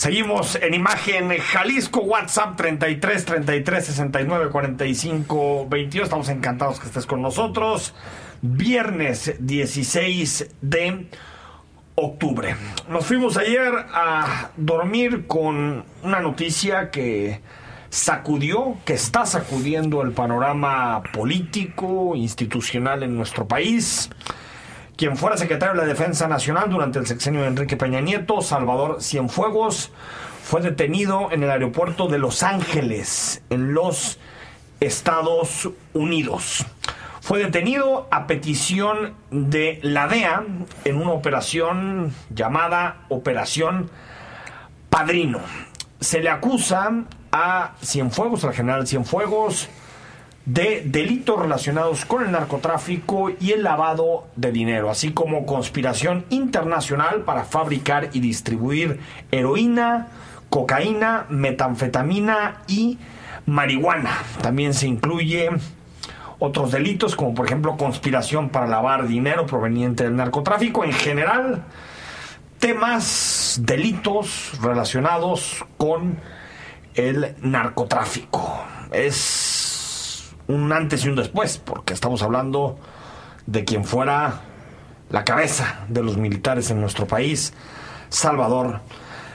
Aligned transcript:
Seguimos 0.00 0.54
en 0.54 0.72
imagen 0.72 1.28
Jalisco, 1.38 2.00
WhatsApp 2.00 2.56
33 2.56 3.22
33 3.22 3.84
69 3.84 4.48
45 4.48 5.68
22. 5.68 6.04
Estamos 6.04 6.30
encantados 6.30 6.80
que 6.80 6.86
estés 6.86 7.04
con 7.04 7.20
nosotros. 7.20 7.94
Viernes 8.40 9.34
16 9.40 10.54
de 10.62 11.06
octubre. 11.96 12.56
Nos 12.88 13.04
fuimos 13.04 13.36
ayer 13.36 13.74
a 13.92 14.52
dormir 14.56 15.26
con 15.26 15.84
una 16.02 16.20
noticia 16.20 16.90
que 16.90 17.42
sacudió, 17.90 18.78
que 18.86 18.94
está 18.94 19.26
sacudiendo 19.26 20.00
el 20.00 20.12
panorama 20.12 21.02
político, 21.12 22.16
institucional 22.16 23.02
en 23.02 23.18
nuestro 23.18 23.46
país. 23.46 24.08
Quien 25.00 25.16
fuera 25.16 25.38
secretario 25.38 25.74
de 25.74 25.80
la 25.80 25.86
Defensa 25.86 26.28
Nacional 26.28 26.68
durante 26.68 26.98
el 26.98 27.06
sexenio 27.06 27.40
de 27.40 27.46
Enrique 27.46 27.78
Peña 27.78 28.02
Nieto, 28.02 28.42
Salvador 28.42 29.00
Cienfuegos, 29.00 29.92
fue 30.42 30.60
detenido 30.60 31.32
en 31.32 31.42
el 31.42 31.50
aeropuerto 31.50 32.06
de 32.06 32.18
Los 32.18 32.42
Ángeles, 32.42 33.42
en 33.48 33.72
los 33.72 34.18
Estados 34.78 35.70
Unidos. 35.94 36.66
Fue 37.22 37.38
detenido 37.38 38.08
a 38.10 38.26
petición 38.26 39.14
de 39.30 39.78
la 39.82 40.06
DEA 40.06 40.44
en 40.84 40.96
una 40.96 41.12
operación 41.12 42.12
llamada 42.28 43.06
Operación 43.08 43.90
Padrino. 44.90 45.40
Se 46.00 46.20
le 46.20 46.28
acusa 46.28 47.04
a 47.32 47.72
Cienfuegos, 47.82 48.44
al 48.44 48.52
general 48.52 48.86
Cienfuegos, 48.86 49.70
de 50.52 50.82
delitos 50.84 51.38
relacionados 51.38 52.04
con 52.04 52.24
el 52.24 52.32
narcotráfico 52.32 53.30
y 53.40 53.52
el 53.52 53.62
lavado 53.62 54.26
de 54.34 54.50
dinero, 54.50 54.90
así 54.90 55.12
como 55.12 55.46
conspiración 55.46 56.24
internacional 56.30 57.22
para 57.22 57.44
fabricar 57.44 58.10
y 58.12 58.20
distribuir 58.20 58.98
heroína, 59.30 60.08
cocaína, 60.48 61.26
metanfetamina 61.28 62.62
y 62.66 62.98
marihuana. 63.46 64.18
También 64.42 64.74
se 64.74 64.88
incluye 64.88 65.50
otros 66.40 66.72
delitos 66.72 67.14
como 67.14 67.32
por 67.32 67.46
ejemplo 67.46 67.76
conspiración 67.76 68.48
para 68.48 68.66
lavar 68.66 69.06
dinero 69.06 69.46
proveniente 69.46 70.02
del 70.02 70.16
narcotráfico. 70.16 70.84
En 70.84 70.92
general, 70.92 71.62
temas, 72.58 73.60
delitos 73.62 74.58
relacionados 74.60 75.64
con 75.76 76.18
el 76.96 77.36
narcotráfico. 77.40 78.64
Es 78.90 79.69
un 80.50 80.72
antes 80.72 81.04
y 81.04 81.08
un 81.08 81.16
después, 81.16 81.58
porque 81.58 81.94
estamos 81.94 82.22
hablando 82.22 82.78
de 83.46 83.64
quien 83.64 83.84
fuera 83.84 84.40
la 85.10 85.24
cabeza 85.24 85.80
de 85.88 86.02
los 86.02 86.16
militares 86.16 86.70
en 86.70 86.80
nuestro 86.80 87.06
país, 87.06 87.52
Salvador 88.08 88.80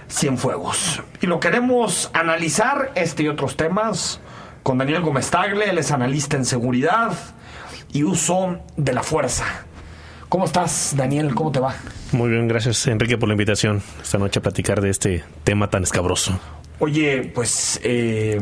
Cienfuegos. 0.09 1.01
Y 1.21 1.27
lo 1.27 1.39
queremos 1.39 2.09
analizar, 2.13 2.91
este 2.95 3.23
y 3.23 3.27
otros 3.27 3.57
temas, 3.57 4.19
con 4.63 4.77
Daniel 4.77 5.01
Gómez 5.01 5.29
Tagle, 5.29 5.69
él 5.69 5.77
es 5.77 5.91
analista 5.91 6.37
en 6.37 6.45
seguridad 6.45 7.13
y 7.91 8.03
uso 8.03 8.59
de 8.77 8.93
la 8.93 9.03
fuerza. 9.03 9.45
¿Cómo 10.29 10.45
estás, 10.45 10.93
Daniel? 10.97 11.33
¿Cómo 11.35 11.51
te 11.51 11.59
va? 11.59 11.75
Muy 12.11 12.29
bien, 12.29 12.47
gracias, 12.47 12.87
Enrique, 12.87 13.17
por 13.17 13.29
la 13.29 13.33
invitación 13.33 13.81
esta 14.01 14.17
noche 14.17 14.39
a 14.39 14.41
platicar 14.41 14.81
de 14.81 14.89
este 14.89 15.23
tema 15.43 15.69
tan 15.69 15.83
escabroso. 15.83 16.39
Oye, 16.79 17.31
pues 17.33 17.79
eh, 17.83 18.39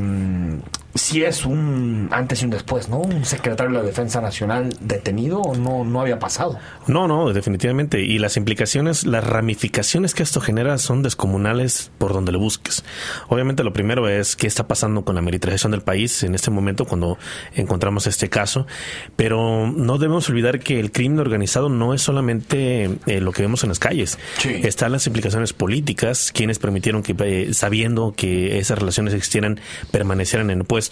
si 0.96 1.24
es 1.24 1.46
un 1.46 2.08
antes 2.12 2.42
y 2.42 2.46
un 2.46 2.52
después, 2.52 2.88
¿no? 2.88 3.00
Un 3.00 3.26
secretario 3.26 3.72
de 3.72 3.80
la 3.80 3.84
Defensa 3.84 4.22
Nacional 4.22 4.76
detenido 4.80 5.42
o 5.42 5.56
no, 5.56 5.84
no 5.84 6.02
había 6.02 6.20
pasado. 6.20 6.60
No, 6.86 7.08
no, 7.08 7.34
definitivamente. 7.34 8.02
Y 8.02 8.20
las 8.20 8.38
implicaciones, 8.38 9.06
las 9.06 9.24
ramificaciones 9.24 10.14
que 10.14 10.22
esto 10.22 10.40
genera 10.40 10.78
son 10.78 11.02
descomunales 11.02 11.92
por 11.98 12.14
donde 12.14 12.32
le 12.32 12.38
busques. 12.38 12.84
Obviamente 13.28 13.64
lo 13.64 13.74
primero 13.74 14.08
es 14.08 14.36
qué 14.36 14.46
está 14.46 14.68
pasando 14.68 15.04
con 15.04 15.16
la 15.16 15.22
militarización 15.22 15.72
del 15.72 15.82
país 15.82 16.22
en 16.24 16.36
este 16.36 16.52
momento 16.52 16.86
cuando 16.86 17.18
encontramos 17.56 18.06
este 18.06 18.30
caso. 18.30 18.68
Pero 19.16 19.72
no 19.76 19.98
debemos 19.98 20.30
olvidar 20.30 20.59
que 20.59 20.80
el 20.80 20.92
crimen 20.92 21.20
organizado 21.20 21.70
no 21.70 21.96
es 21.96 22.03
solamente 22.03 23.00
eh, 23.08 23.20
lo 23.20 23.32
que 23.32 23.42
vemos 23.42 23.64
en 23.64 23.70
las 23.70 23.80
calles. 23.80 24.20
Están 24.44 24.92
las 24.92 25.08
implicaciones 25.08 25.53
políticas, 25.53 26.32
quienes 26.32 26.59
permitieron 26.59 27.02
que, 27.02 27.16
eh, 27.18 27.53
sabiendo 27.53 28.14
que 28.16 28.59
esas 28.59 28.78
relaciones 28.78 29.16
existieran, 29.16 29.59
permanecieran 29.90 30.52
en 30.52 30.59
el 30.59 30.66
puesto 30.66 30.83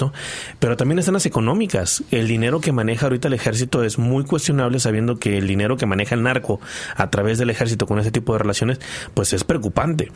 pero 0.59 0.78
también 0.78 1.00
están 1.00 1.13
las 1.13 1.25
económicas. 1.25 2.03
El 2.12 2.28
dinero 2.28 2.62
que 2.62 2.72
maneja 2.72 3.06
ahorita 3.07 3.28
el 3.28 3.34
ejército 3.34 3.84
es 3.84 3.97
muy 3.97 4.24
cuestionable 4.24 4.79
sabiendo 4.79 5.18
que 5.18 5.38
el 5.38 5.47
dinero 5.47 5.78
que 5.78 5.85
maneja 5.85 6.16
el 6.16 6.24
narco 6.24 6.59
a 6.96 7.09
través 7.09 7.38
del 7.38 7.50
ejército 7.50 7.85
con 7.85 8.00
ese 8.00 8.12
tipo 8.12 8.34
de 8.34 8.40
relaciones, 8.40 8.79
pues 9.13 9.34
es 9.34 9.44
preocupante. 9.44 10.12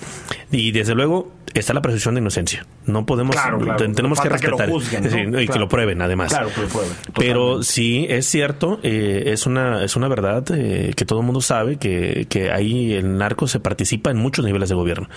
Y 0.52 0.72
desde 0.72 0.96
luego 0.96 1.32
está 1.54 1.74
la 1.74 1.82
presunción 1.82 2.16
de 2.16 2.22
inocencia. 2.22 2.66
No 2.86 3.06
podemos, 3.06 3.36
tenemos 3.78 4.20
que 4.20 4.30
respetar 4.30 4.70
y 4.70 5.48
que 5.48 5.60
lo 5.60 5.68
prueben 5.68 6.02
además. 6.02 6.32
Claro, 6.32 6.50
que 6.54 6.62
lo 6.62 6.68
prueben. 6.68 6.92
Pero 7.16 7.64
sí 7.64 8.06
es 8.10 8.26
cierto, 8.26 8.80
eh, 8.84 9.24
es 9.28 9.46
una 9.46 9.84
es 9.84 9.96
una 9.96 10.08
verdad 10.08 10.44
eh, 10.52 10.94
que 10.96 11.06
todo 11.06 11.20
el 11.20 11.26
mundo 11.26 11.42
sabe 11.42 11.78
que, 11.78 12.28
que 12.30 12.52
ahí 12.52 12.94
el 12.94 13.18
narco 13.18 13.48
se 13.48 13.60
participa 13.60 14.12
en 14.12 14.18
muchos 14.18 14.46
niveles 14.46 14.70
de 14.70 14.76
gobierno. 14.76 15.10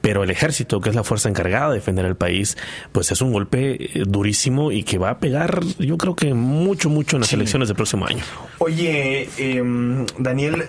Pero 0.00 0.22
el 0.22 0.30
ejército, 0.30 0.80
que 0.80 0.90
es 0.90 0.94
la 0.94 1.04
fuerza 1.04 1.28
encargada 1.28 1.70
de 1.70 1.76
defender 1.76 2.04
el 2.06 2.16
país, 2.16 2.56
pues 2.92 3.10
es 3.12 3.20
un 3.20 3.32
golpe 3.32 3.90
durísimo 4.06 4.72
y 4.72 4.82
que 4.82 4.98
va 4.98 5.10
a 5.10 5.18
pegar, 5.18 5.60
yo 5.78 5.96
creo 5.96 6.14
que 6.14 6.34
mucho, 6.34 6.88
mucho 6.90 7.16
en 7.16 7.20
las 7.20 7.32
elecciones 7.32 7.68
del 7.68 7.76
próximo 7.76 8.06
año. 8.06 8.22
Oye, 8.58 9.28
em, 9.38 10.06
Daniel, 10.18 10.64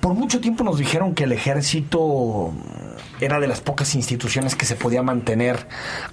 por 0.00 0.14
mucho 0.14 0.40
tiempo 0.40 0.64
nos 0.64 0.78
dijeron 0.78 1.14
que 1.14 1.24
el 1.24 1.32
ejército 1.32 2.52
era 3.20 3.40
de 3.40 3.48
las 3.48 3.60
pocas 3.60 3.94
instituciones 3.94 4.54
que 4.54 4.66
se 4.66 4.76
podía 4.76 5.02
mantener 5.02 5.66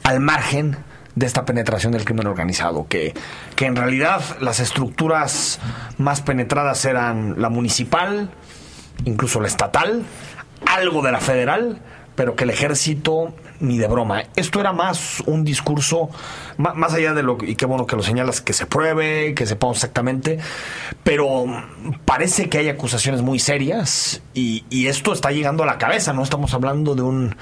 al 0.04 0.20
margen 0.20 0.78
de 1.16 1.26
esta 1.26 1.46
penetración 1.46 1.92
del 1.92 2.06
crimen 2.06 2.28
organizado, 2.28 2.88
que, 2.88 3.14
que 3.56 3.66
en 3.66 3.76
realidad 3.76 4.22
las 4.40 4.60
estructuras 4.60 5.60
más 5.98 6.22
penetradas 6.22 6.86
eran 6.86 7.42
la 7.42 7.50
municipal, 7.50 8.32
incluso 9.04 9.42
la 9.42 9.48
estatal, 9.48 10.04
algo 10.66 11.02
de 11.02 11.12
la 11.12 11.20
federal, 11.20 11.82
pero 12.16 12.36
que 12.36 12.46
el 12.46 12.50
ejército 12.50 13.34
ni 13.62 13.78
de 13.78 13.88
broma. 13.88 14.24
Esto 14.36 14.60
era 14.60 14.74
más 14.74 15.22
un 15.26 15.44
discurso, 15.44 16.10
más, 16.58 16.94
allá 16.94 17.14
de 17.14 17.24
lo, 17.24 17.38
y 17.42 17.56
qué 17.56 17.66
bueno 17.66 17.86
que 17.86 17.96
lo 17.96 18.04
señalas, 18.04 18.42
que 18.42 18.54
se 18.54 18.66
pruebe, 18.66 19.34
que 19.34 19.46
sepamos 19.46 19.78
exactamente, 19.78 20.40
pero 21.04 21.46
parece 22.06 22.50
que 22.50 22.58
hay 22.58 22.70
acusaciones 22.70 23.22
muy 23.22 23.40
serias 23.40 24.22
y, 24.34 24.66
y 24.70 24.88
esto 24.88 25.14
está 25.14 25.32
llegando 25.32 25.64
a 25.64 25.66
la 25.66 25.78
cabeza, 25.78 26.14
no 26.14 26.24
estamos 26.24 26.54
hablando 26.54 26.96
de 26.96 27.04
un 27.04 27.36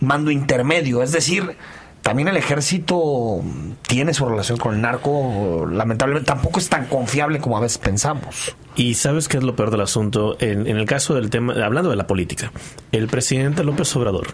mando 0.00 0.30
intermedio, 0.30 1.02
es 1.02 1.12
decir, 1.12 1.56
también 2.02 2.28
el 2.28 2.36
ejército 2.36 3.42
tiene 3.86 4.14
su 4.14 4.26
relación 4.26 4.58
con 4.58 4.74
el 4.74 4.80
narco, 4.80 5.66
lamentablemente 5.70 6.26
tampoco 6.26 6.58
es 6.58 6.68
tan 6.68 6.86
confiable 6.86 7.40
como 7.40 7.58
a 7.58 7.60
veces 7.60 7.78
pensamos. 7.78 8.56
Y 8.74 8.94
sabes 8.94 9.28
qué 9.28 9.36
es 9.36 9.42
lo 9.42 9.54
peor 9.54 9.70
del 9.70 9.82
asunto, 9.82 10.36
en, 10.40 10.66
en 10.66 10.78
el 10.78 10.86
caso 10.86 11.14
del 11.14 11.28
tema, 11.28 11.52
hablando 11.64 11.90
de 11.90 11.96
la 11.96 12.06
política, 12.06 12.52
el 12.92 13.08
presidente 13.08 13.64
López 13.64 13.94
Obrador 13.96 14.28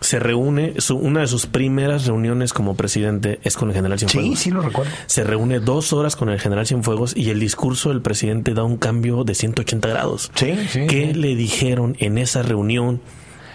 se 0.00 0.18
reúne, 0.18 0.74
su, 0.78 0.96
una 0.96 1.20
de 1.20 1.26
sus 1.26 1.46
primeras 1.46 2.06
reuniones 2.06 2.52
como 2.52 2.74
presidente 2.74 3.40
es 3.42 3.56
con 3.56 3.68
el 3.70 3.74
general 3.74 3.98
Cienfuegos. 3.98 4.38
Sí, 4.38 4.44
sí 4.44 4.50
lo 4.50 4.60
recuerdo. 4.60 4.90
Se 5.06 5.24
reúne 5.24 5.60
dos 5.60 5.92
horas 5.92 6.16
con 6.16 6.28
el 6.28 6.40
general 6.40 6.66
Cienfuegos 6.66 7.16
y 7.16 7.30
el 7.30 7.40
discurso 7.40 7.88
del 7.88 8.02
presidente 8.02 8.54
da 8.54 8.64
un 8.64 8.76
cambio 8.76 9.24
de 9.24 9.34
180 9.34 9.88
grados. 9.88 10.30
Sí, 10.34 10.54
sí. 10.68 10.86
¿Qué 10.86 11.14
le 11.14 11.36
dijeron 11.36 11.96
en 11.98 12.18
esa 12.18 12.42
reunión? 12.42 13.00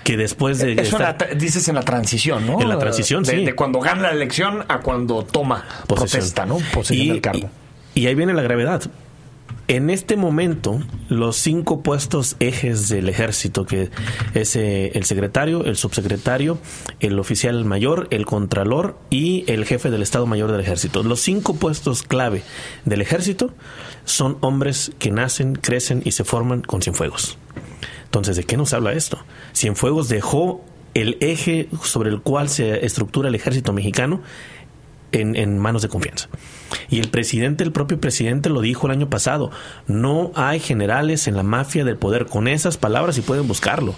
que 0.04 0.18
después 0.18 0.58
de... 0.58 0.74
Eso 0.74 0.98
dices 1.36 1.68
en 1.68 1.76
la 1.76 1.84
transición, 1.84 2.48
¿no? 2.48 2.60
En 2.60 2.70
la 2.70 2.80
transición, 2.80 3.22
de, 3.22 3.32
sí. 3.32 3.46
De 3.46 3.54
cuando 3.54 3.80
gana 3.80 4.04
la 4.04 4.12
elección 4.12 4.66
a 4.68 4.80
cuando 4.80 5.24
toma 5.24 5.64
protesta, 5.88 6.48
¿no? 6.48 6.58
Posesión 6.74 7.06
y, 7.06 7.10
del 7.10 7.22
cargo. 7.22 7.50
y 7.94 8.08
ahí 8.08 8.16
viene 8.16 8.34
la 8.34 8.42
gravedad 8.42 8.82
en 9.70 9.92
este 9.92 10.18
momento, 10.18 10.82
los 11.10 11.36
cinco 11.36 11.84
puestos 11.84 12.36
ejes 12.40 12.90
del 12.90 13.08
ejército, 13.08 13.68
que 13.68 13.92
es 14.34 14.56
eh, 14.56 14.92
el 14.96 15.06
secretario, 15.06 15.64
el 15.64 15.76
subsecretario, 15.76 16.58
el 17.00 17.20
oficial 17.20 17.64
mayor, 17.66 18.08
el 18.10 18.26
contralor 18.26 18.98
y 19.12 19.44
el 19.46 19.66
jefe 19.66 19.92
del 19.92 20.02
Estado 20.02 20.26
Mayor 20.26 20.52
del 20.52 20.62
Ejército. 20.62 21.04
Los 21.04 21.22
cinco 21.22 21.56
puestos 21.56 22.02
clave 22.02 22.42
del 22.86 23.02
ejército 23.02 23.54
son 24.06 24.40
hombres 24.42 24.92
que 24.98 25.12
nacen, 25.12 25.54
crecen 25.54 26.02
y 26.04 26.14
se 26.14 26.24
forman 26.24 26.62
con 26.62 26.82
Cienfuegos. 26.82 27.38
Entonces, 28.06 28.38
¿de 28.38 28.46
qué 28.46 28.58
nos 28.58 28.74
habla 28.74 28.94
esto? 28.94 29.24
Cienfuegos 29.54 30.10
dejó 30.10 30.66
el 30.96 31.16
eje 31.22 31.70
sobre 31.84 32.10
el 32.10 32.22
cual 32.22 32.50
se 32.50 32.84
estructura 32.88 33.30
el 33.30 33.36
ejército 33.36 33.72
mexicano 33.72 34.24
en, 35.12 35.60
manos 35.60 35.84
de 35.84 35.90
confianza. 35.90 36.28
Y 36.90 37.00
el 37.00 37.10
presidente, 37.10 37.64
el 37.64 37.72
propio 37.72 38.00
presidente 38.00 38.50
lo 38.50 38.62
dijo 38.62 38.88
el 38.88 38.94
año 38.94 39.10
pasado, 39.10 39.52
no 39.88 40.32
hay 40.36 40.60
generales 40.60 41.28
en 41.28 41.36
la 41.36 41.44
mafia 41.44 41.84
del 41.84 41.98
poder. 41.98 42.26
Con 42.26 42.48
esas 42.48 42.78
palabras 42.78 43.18
y 43.18 43.22
pueden 43.22 43.48
buscarlo. 43.48 43.96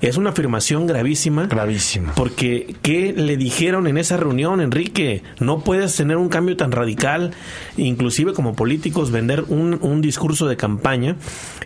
Es 0.00 0.16
una 0.16 0.30
afirmación 0.30 0.86
gravísima. 0.86 1.46
Gravísima. 1.46 2.14
Porque, 2.14 2.74
¿qué 2.80 3.12
le 3.12 3.36
dijeron 3.36 3.86
en 3.86 3.98
esa 3.98 4.16
reunión, 4.16 4.60
Enrique? 4.62 5.22
No 5.40 5.60
puedes 5.62 5.94
tener 5.94 6.16
un 6.16 6.30
cambio 6.30 6.56
tan 6.56 6.72
radical, 6.72 7.32
inclusive 7.76 8.32
como 8.32 8.54
políticos, 8.54 9.10
vender 9.10 9.44
un, 9.48 9.78
un 9.82 10.00
discurso 10.00 10.48
de 10.48 10.56
campaña 10.56 11.16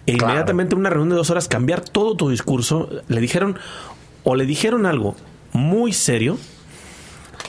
e 0.06 0.12
inmediatamente 0.12 0.74
en 0.74 0.80
una 0.80 0.90
reunión 0.90 1.10
de 1.10 1.16
dos 1.16 1.30
horas 1.30 1.46
cambiar 1.46 1.80
todo 1.80 2.16
tu 2.16 2.28
discurso. 2.28 2.88
Le 3.06 3.20
dijeron, 3.20 3.56
o 4.24 4.34
le 4.34 4.46
dijeron 4.46 4.86
algo 4.86 5.14
muy 5.52 5.92
serio 5.92 6.36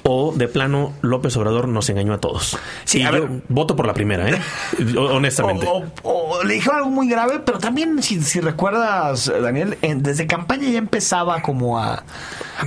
o 0.08 0.34
de 0.34 0.48
plano 0.48 0.94
López 1.02 1.36
Obrador 1.36 1.68
nos 1.68 1.90
engañó 1.90 2.14
a 2.14 2.20
todos. 2.20 2.58
Sí, 2.84 3.02
a 3.02 3.12
ver, 3.12 3.28
voto 3.48 3.76
por 3.76 3.88
la 3.88 3.94
primera, 3.94 4.30
¿eh? 4.30 4.40
honestamente. 4.98 5.68
O, 6.04 6.44
le 6.44 6.54
dijo 6.54 6.72
algo 6.72 6.90
muy 6.90 7.10
grave, 7.10 7.40
pero 7.40 7.58
también, 7.58 8.02
si, 8.04 8.40
recuerdas, 8.40 9.32
Daniel, 9.42 9.78
desde 9.82 10.28
campaña 10.28 10.70
ya 10.70 10.78
empezaba 10.78 11.42
como 11.42 11.80
a, 11.80 12.04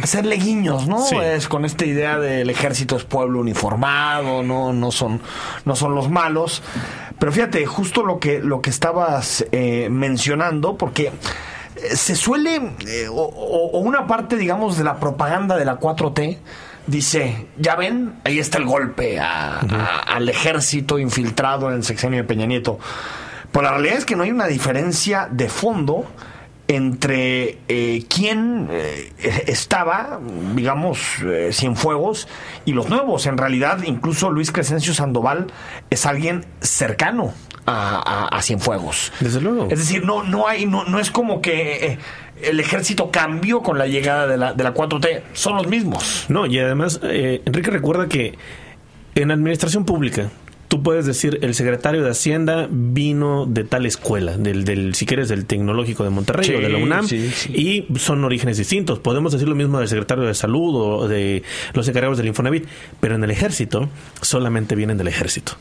hacerle 0.02 0.37
guiños, 0.37 0.88
¿no? 0.88 1.06
Es 1.23 1.49
con 1.49 1.64
esta 1.64 1.85
idea 1.85 2.19
del 2.19 2.50
ejército 2.50 2.96
es 2.96 3.05
pueblo 3.05 3.41
uniformado, 3.41 4.43
no, 4.43 4.73
no 4.73 4.91
son, 4.91 5.20
no 5.64 5.76
son 5.76 5.94
los 5.94 6.11
malos. 6.11 6.62
Pero 7.19 7.32
fíjate, 7.32 7.67
justo 7.67 8.02
lo 8.02 8.19
que, 8.19 8.41
lo 8.41 8.61
que 8.61 8.70
estabas 8.70 9.44
eh, 9.52 9.88
mencionando, 9.91 10.76
porque 10.76 11.06
eh, 11.76 11.96
se 11.96 12.14
suele, 12.14 12.56
eh, 12.87 13.06
o, 13.11 13.79
una 13.79 14.06
parte, 14.06 14.37
digamos, 14.37 14.76
de 14.76 14.84
la 14.84 14.99
propaganda 14.99 15.56
de 15.56 15.64
la 15.64 15.79
4T, 15.81 16.38
dice, 16.88 17.46
ya 17.56 17.76
ven, 17.76 18.14
ahí 18.25 18.38
está 18.38 18.58
el 18.58 18.64
golpe 18.64 19.20
al 19.20 20.29
ejército 20.29 20.99
infiltrado 20.99 21.69
en 21.70 21.76
el 21.76 21.85
sexenio 21.85 22.19
de 22.19 22.25
Peña 22.25 22.46
Nieto. 22.46 22.79
Pero 23.52 23.62
la 23.62 23.70
realidad 23.73 23.99
es 23.99 24.05
que 24.05 24.17
no 24.17 24.25
hay 24.25 24.31
una 24.31 24.46
diferencia 24.46 25.29
de 25.31 25.49
fondo 25.49 26.06
entre 26.67 27.58
eh, 27.69 28.05
quién 28.14 28.69
eh, 28.70 29.12
estaba, 29.46 30.20
digamos, 30.55 30.99
eh, 31.25 31.49
Cienfuegos 31.52 32.29
y 32.67 32.73
los 32.73 32.91
nuevos. 32.91 33.26
En 33.26 33.38
realidad, 33.38 33.82
incluso 33.84 34.31
Luis 34.31 34.52
Crescencio 34.52 34.93
Sandoval 34.93 35.46
es 35.88 36.05
alguien 36.05 36.44
cercano 36.61 37.32
a, 37.69 38.29
a, 38.37 38.43
Cienfuegos. 38.43 39.12
Desde 39.20 39.41
luego. 39.41 39.69
Es 39.70 39.79
decir, 39.79 40.05
no, 40.05 40.23
no 40.23 40.46
hay, 40.46 40.67
no, 40.67 40.84
no 40.84 40.99
es 40.99 41.11
como 41.11 41.41
que 41.41 41.87
eh, 41.87 41.99
el 42.43 42.61
ejército 42.61 43.11
cambió 43.11 43.62
con 43.62 43.79
la 43.79 43.87
llegada 43.87 44.26
de 44.26 44.37
la, 44.37 44.52
de 44.55 44.64
la 44.64 44.75
4T, 44.75 45.23
son 45.32 45.56
los 45.56 45.67
mismos. 45.67 46.26
No, 46.29 46.46
y 46.46 46.58
además, 46.58 47.00
Enrique 47.02 47.70
recuerda 47.70 48.08
que 48.08 48.35
en 49.14 49.31
administración 49.31 49.85
pública, 49.85 50.31
tú 50.69 50.82
puedes 50.82 51.06
decir, 51.06 51.38
el 51.43 51.55
secretario 51.55 52.05
de 52.05 52.11
Hacienda 52.11 52.69
vino 52.70 53.46
de 53.46 53.64
tal 53.64 53.87
escuela, 53.87 54.37
del, 54.37 54.64
del 54.64 54.94
si 54.94 55.06
quieres, 55.06 55.29
del 55.29 55.46
Tecnológico 55.46 56.05
de 56.05 56.11
Monterrey 56.11 56.50
o 56.55 56.61
de 56.61 56.69
la 56.69 56.79
UNAM, 56.79 57.06
y 57.49 57.87
son 57.99 58.25
orígenes 58.25 58.58
distintos. 58.58 58.99
Podemos 58.99 59.32
decir 59.32 59.49
lo 59.49 59.55
mismo 59.55 59.79
del 59.79 59.88
secretario 59.88 60.25
de 60.25 60.34
Salud 60.34 60.75
o 60.76 61.08
de 61.08 61.43
los 61.73 61.88
encargados 61.88 62.19
del 62.19 62.29
Infonavit, 62.29 62.67
pero 63.00 63.14
en 63.14 63.25
el 63.25 63.31
ejército 63.31 63.88
solamente 64.20 64.75
vienen 64.76 64.99
del 64.99 65.08
ejército. 65.08 65.52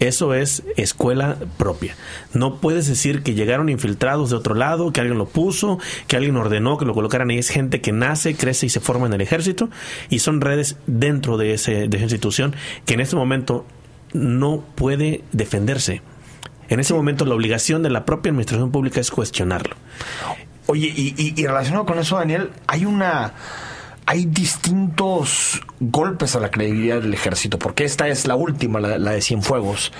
Eso 0.00 0.34
es 0.34 0.64
escuela 0.76 1.36
propia. 1.58 1.94
No 2.32 2.56
puedes 2.60 2.88
decir 2.88 3.22
que 3.22 3.34
llegaron 3.34 3.68
infiltrados 3.68 4.30
de 4.30 4.36
otro 4.36 4.54
lado, 4.54 4.92
que 4.92 5.00
alguien 5.00 5.18
lo 5.18 5.26
puso, 5.26 5.78
que 6.08 6.16
alguien 6.16 6.36
ordenó 6.36 6.76
que 6.76 6.84
lo 6.84 6.94
colocaran 6.94 7.30
ahí. 7.30 7.38
Es 7.38 7.50
gente 7.50 7.80
que 7.80 7.92
nace, 7.92 8.34
crece 8.34 8.66
y 8.66 8.68
se 8.68 8.80
forma 8.80 9.06
en 9.06 9.12
el 9.12 9.20
ejército 9.20 9.70
y 10.10 10.18
son 10.18 10.40
redes 10.40 10.76
dentro 10.86 11.36
de, 11.36 11.54
ese, 11.54 11.88
de 11.88 11.96
esa 11.96 12.04
institución 12.04 12.54
que 12.84 12.94
en 12.94 13.00
este 13.00 13.16
momento 13.16 13.64
no 14.12 14.64
puede 14.74 15.22
defenderse. 15.32 16.02
En 16.68 16.80
ese 16.80 16.94
momento 16.94 17.24
la 17.24 17.34
obligación 17.34 17.82
de 17.82 17.90
la 17.90 18.04
propia 18.04 18.30
administración 18.30 18.70
pública 18.70 19.00
es 19.00 19.10
cuestionarlo. 19.10 19.76
Oye, 20.66 20.92
y, 20.94 21.34
relacionado 21.44 21.84
con 21.84 21.98
eso, 21.98 22.16
Daniel, 22.16 22.50
hay 22.66 22.86
una 22.86 23.34
hay 24.06 24.26
distintos 24.26 25.60
golpes 25.80 26.36
a 26.36 26.40
la 26.40 26.50
credibilidad 26.50 27.00
del 27.00 27.14
ejército, 27.14 27.58
porque 27.58 27.84
esta 27.84 28.08
es 28.08 28.26
la 28.26 28.34
última, 28.34 28.80
la, 28.80 28.98
la, 28.98 29.12
de 29.12 29.22
Cienfuegos. 29.22 29.92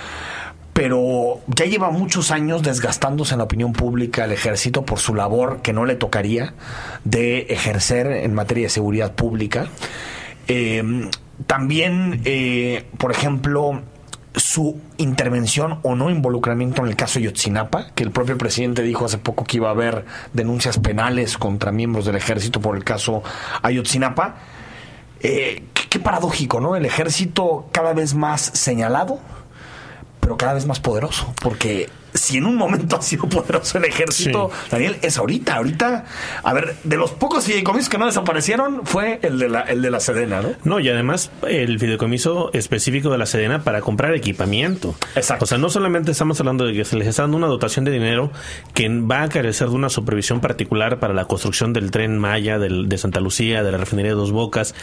Pero 0.73 1.39
ya 1.47 1.65
lleva 1.65 1.91
muchos 1.91 2.31
años 2.31 2.63
desgastándose 2.63 3.35
en 3.35 3.37
la 3.39 3.43
opinión 3.43 3.73
pública 3.73 4.25
el 4.25 4.31
ejército 4.31 4.83
por 4.85 4.99
su 4.99 5.13
labor 5.13 5.61
que 5.61 5.71
no 5.71 5.85
le 5.85 5.95
tocaría 5.95 6.55
de 7.03 7.41
ejercer 7.49 8.07
en 8.07 8.33
materia 8.33 8.63
de 8.63 8.69
seguridad 8.69 9.13
pública. 9.13 9.67
Eh, 10.47 11.09
también, 11.45 12.21
eh, 12.25 12.85
por 12.97 13.11
ejemplo, 13.11 13.83
su 14.35 14.79
intervención 14.97 15.79
o 15.83 15.95
no 15.95 16.09
involucramiento 16.09 16.81
en 16.81 16.89
el 16.89 16.95
caso 16.95 17.19
Yotzinapa, 17.19 17.91
que 17.95 18.03
el 18.03 18.11
propio 18.11 18.37
presidente 18.37 18.81
dijo 18.81 19.05
hace 19.05 19.17
poco 19.17 19.43
que 19.43 19.57
iba 19.57 19.69
a 19.69 19.71
haber 19.71 20.05
denuncias 20.33 20.79
penales 20.79 21.37
contra 21.37 21.71
miembros 21.71 22.05
del 22.05 22.15
ejército 22.15 22.59
por 22.59 22.75
el 22.75 22.83
caso 22.83 23.23
Ayotzinapa. 23.61 24.35
Eh, 25.19 25.63
qué 25.89 25.99
paradójico, 25.99 26.59
¿no? 26.59 26.75
El 26.75 26.85
ejército 26.85 27.69
cada 27.71 27.93
vez 27.93 28.13
más 28.13 28.41
señalado, 28.41 29.19
pero 30.19 30.37
cada 30.37 30.53
vez 30.53 30.65
más 30.65 30.79
poderoso, 30.79 31.33
porque 31.41 31.89
si 32.13 32.37
en 32.37 32.45
un 32.45 32.55
momento 32.55 32.95
ha 32.99 33.01
sido 33.01 33.27
poderoso 33.27 33.77
el 33.77 33.85
ejército, 33.85 34.51
Daniel, 34.69 34.97
es 35.01 35.17
ahorita. 35.17 35.55
Ahorita, 35.55 36.05
a 36.43 36.53
ver, 36.53 36.75
de 36.83 36.97
los 36.97 37.11
pocos 37.11 37.45
fideicomisos 37.45 37.89
que 37.89 37.97
no 37.97 38.05
desaparecieron 38.05 38.85
fue 38.85 39.19
el 39.21 39.39
de 39.39 39.49
la, 39.49 39.61
el 39.61 39.81
de 39.81 39.91
la 39.91 39.99
Sedena, 39.99 40.41
¿no? 40.41 40.49
No, 40.63 40.79
y 40.79 40.89
además 40.89 41.31
el 41.47 41.79
fideicomiso 41.79 42.51
específico 42.53 43.09
de 43.09 43.17
la 43.17 43.25
Sedena 43.25 43.63
para 43.63 43.81
comprar 43.81 44.13
equipamiento. 44.13 44.95
Exacto. 45.15 45.45
O 45.45 45.47
sea, 45.47 45.57
no 45.57 45.69
solamente 45.69 46.11
estamos 46.11 46.39
hablando 46.39 46.65
de 46.65 46.73
que 46.73 46.85
se 46.85 46.95
les 46.95 47.07
está 47.07 47.23
dando 47.23 47.37
una 47.37 47.47
dotación 47.47 47.85
de 47.85 47.91
dinero 47.91 48.31
que 48.73 48.89
va 48.89 49.23
a 49.23 49.29
carecer 49.29 49.69
de 49.69 49.75
una 49.75 49.89
supervisión 49.89 50.39
particular 50.39 50.99
para 50.99 51.13
la 51.13 51.25
construcción 51.25 51.73
del 51.73 51.91
tren 51.91 52.17
Maya 52.17 52.59
del, 52.59 52.89
de 52.89 52.97
Santa 52.97 53.19
Lucía, 53.19 53.63
de 53.63 53.71
la 53.71 53.77
refinería 53.77 54.11
de 54.11 54.17
Dos 54.17 54.31
Bocas, 54.31 54.75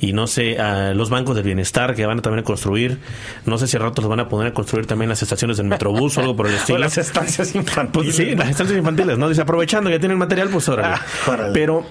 y 0.00 0.12
no 0.12 0.26
sé, 0.26 0.58
a 0.58 0.94
los 0.94 1.10
bancos 1.10 1.36
del 1.36 1.44
bienestar 1.44 1.94
que 1.94 2.06
van 2.06 2.18
a 2.18 2.22
también 2.22 2.44
construir. 2.44 2.98
No 3.46 3.58
sé 3.58 3.66
si 3.66 3.76
a 3.76 3.80
ratos 3.80 4.04
los 4.04 4.10
van 4.10 4.20
a 4.20 4.28
poner 4.28 4.48
a 4.48 4.54
construir 4.54 4.86
también 4.86 5.08
las 5.08 5.22
estaciones 5.22 5.56
del 5.56 5.66
Metrobús 5.66 6.16
o 6.16 6.20
algo 6.20 6.36
por 6.36 6.46
el 6.46 6.54
estilo 6.56 6.77
las 6.78 6.98
estancias 6.98 7.54
infantiles. 7.54 8.16
sí, 8.16 8.34
las 8.34 8.48
estancias 8.50 8.78
infantiles, 8.78 9.18
¿no? 9.18 9.28
Dice, 9.28 9.42
aprovechando 9.42 9.90
que 9.90 9.98
tienen 9.98 10.18
material, 10.18 10.48
pues 10.48 10.68
órale. 10.68 10.96
Ah, 11.26 11.50
Pero 11.52 11.84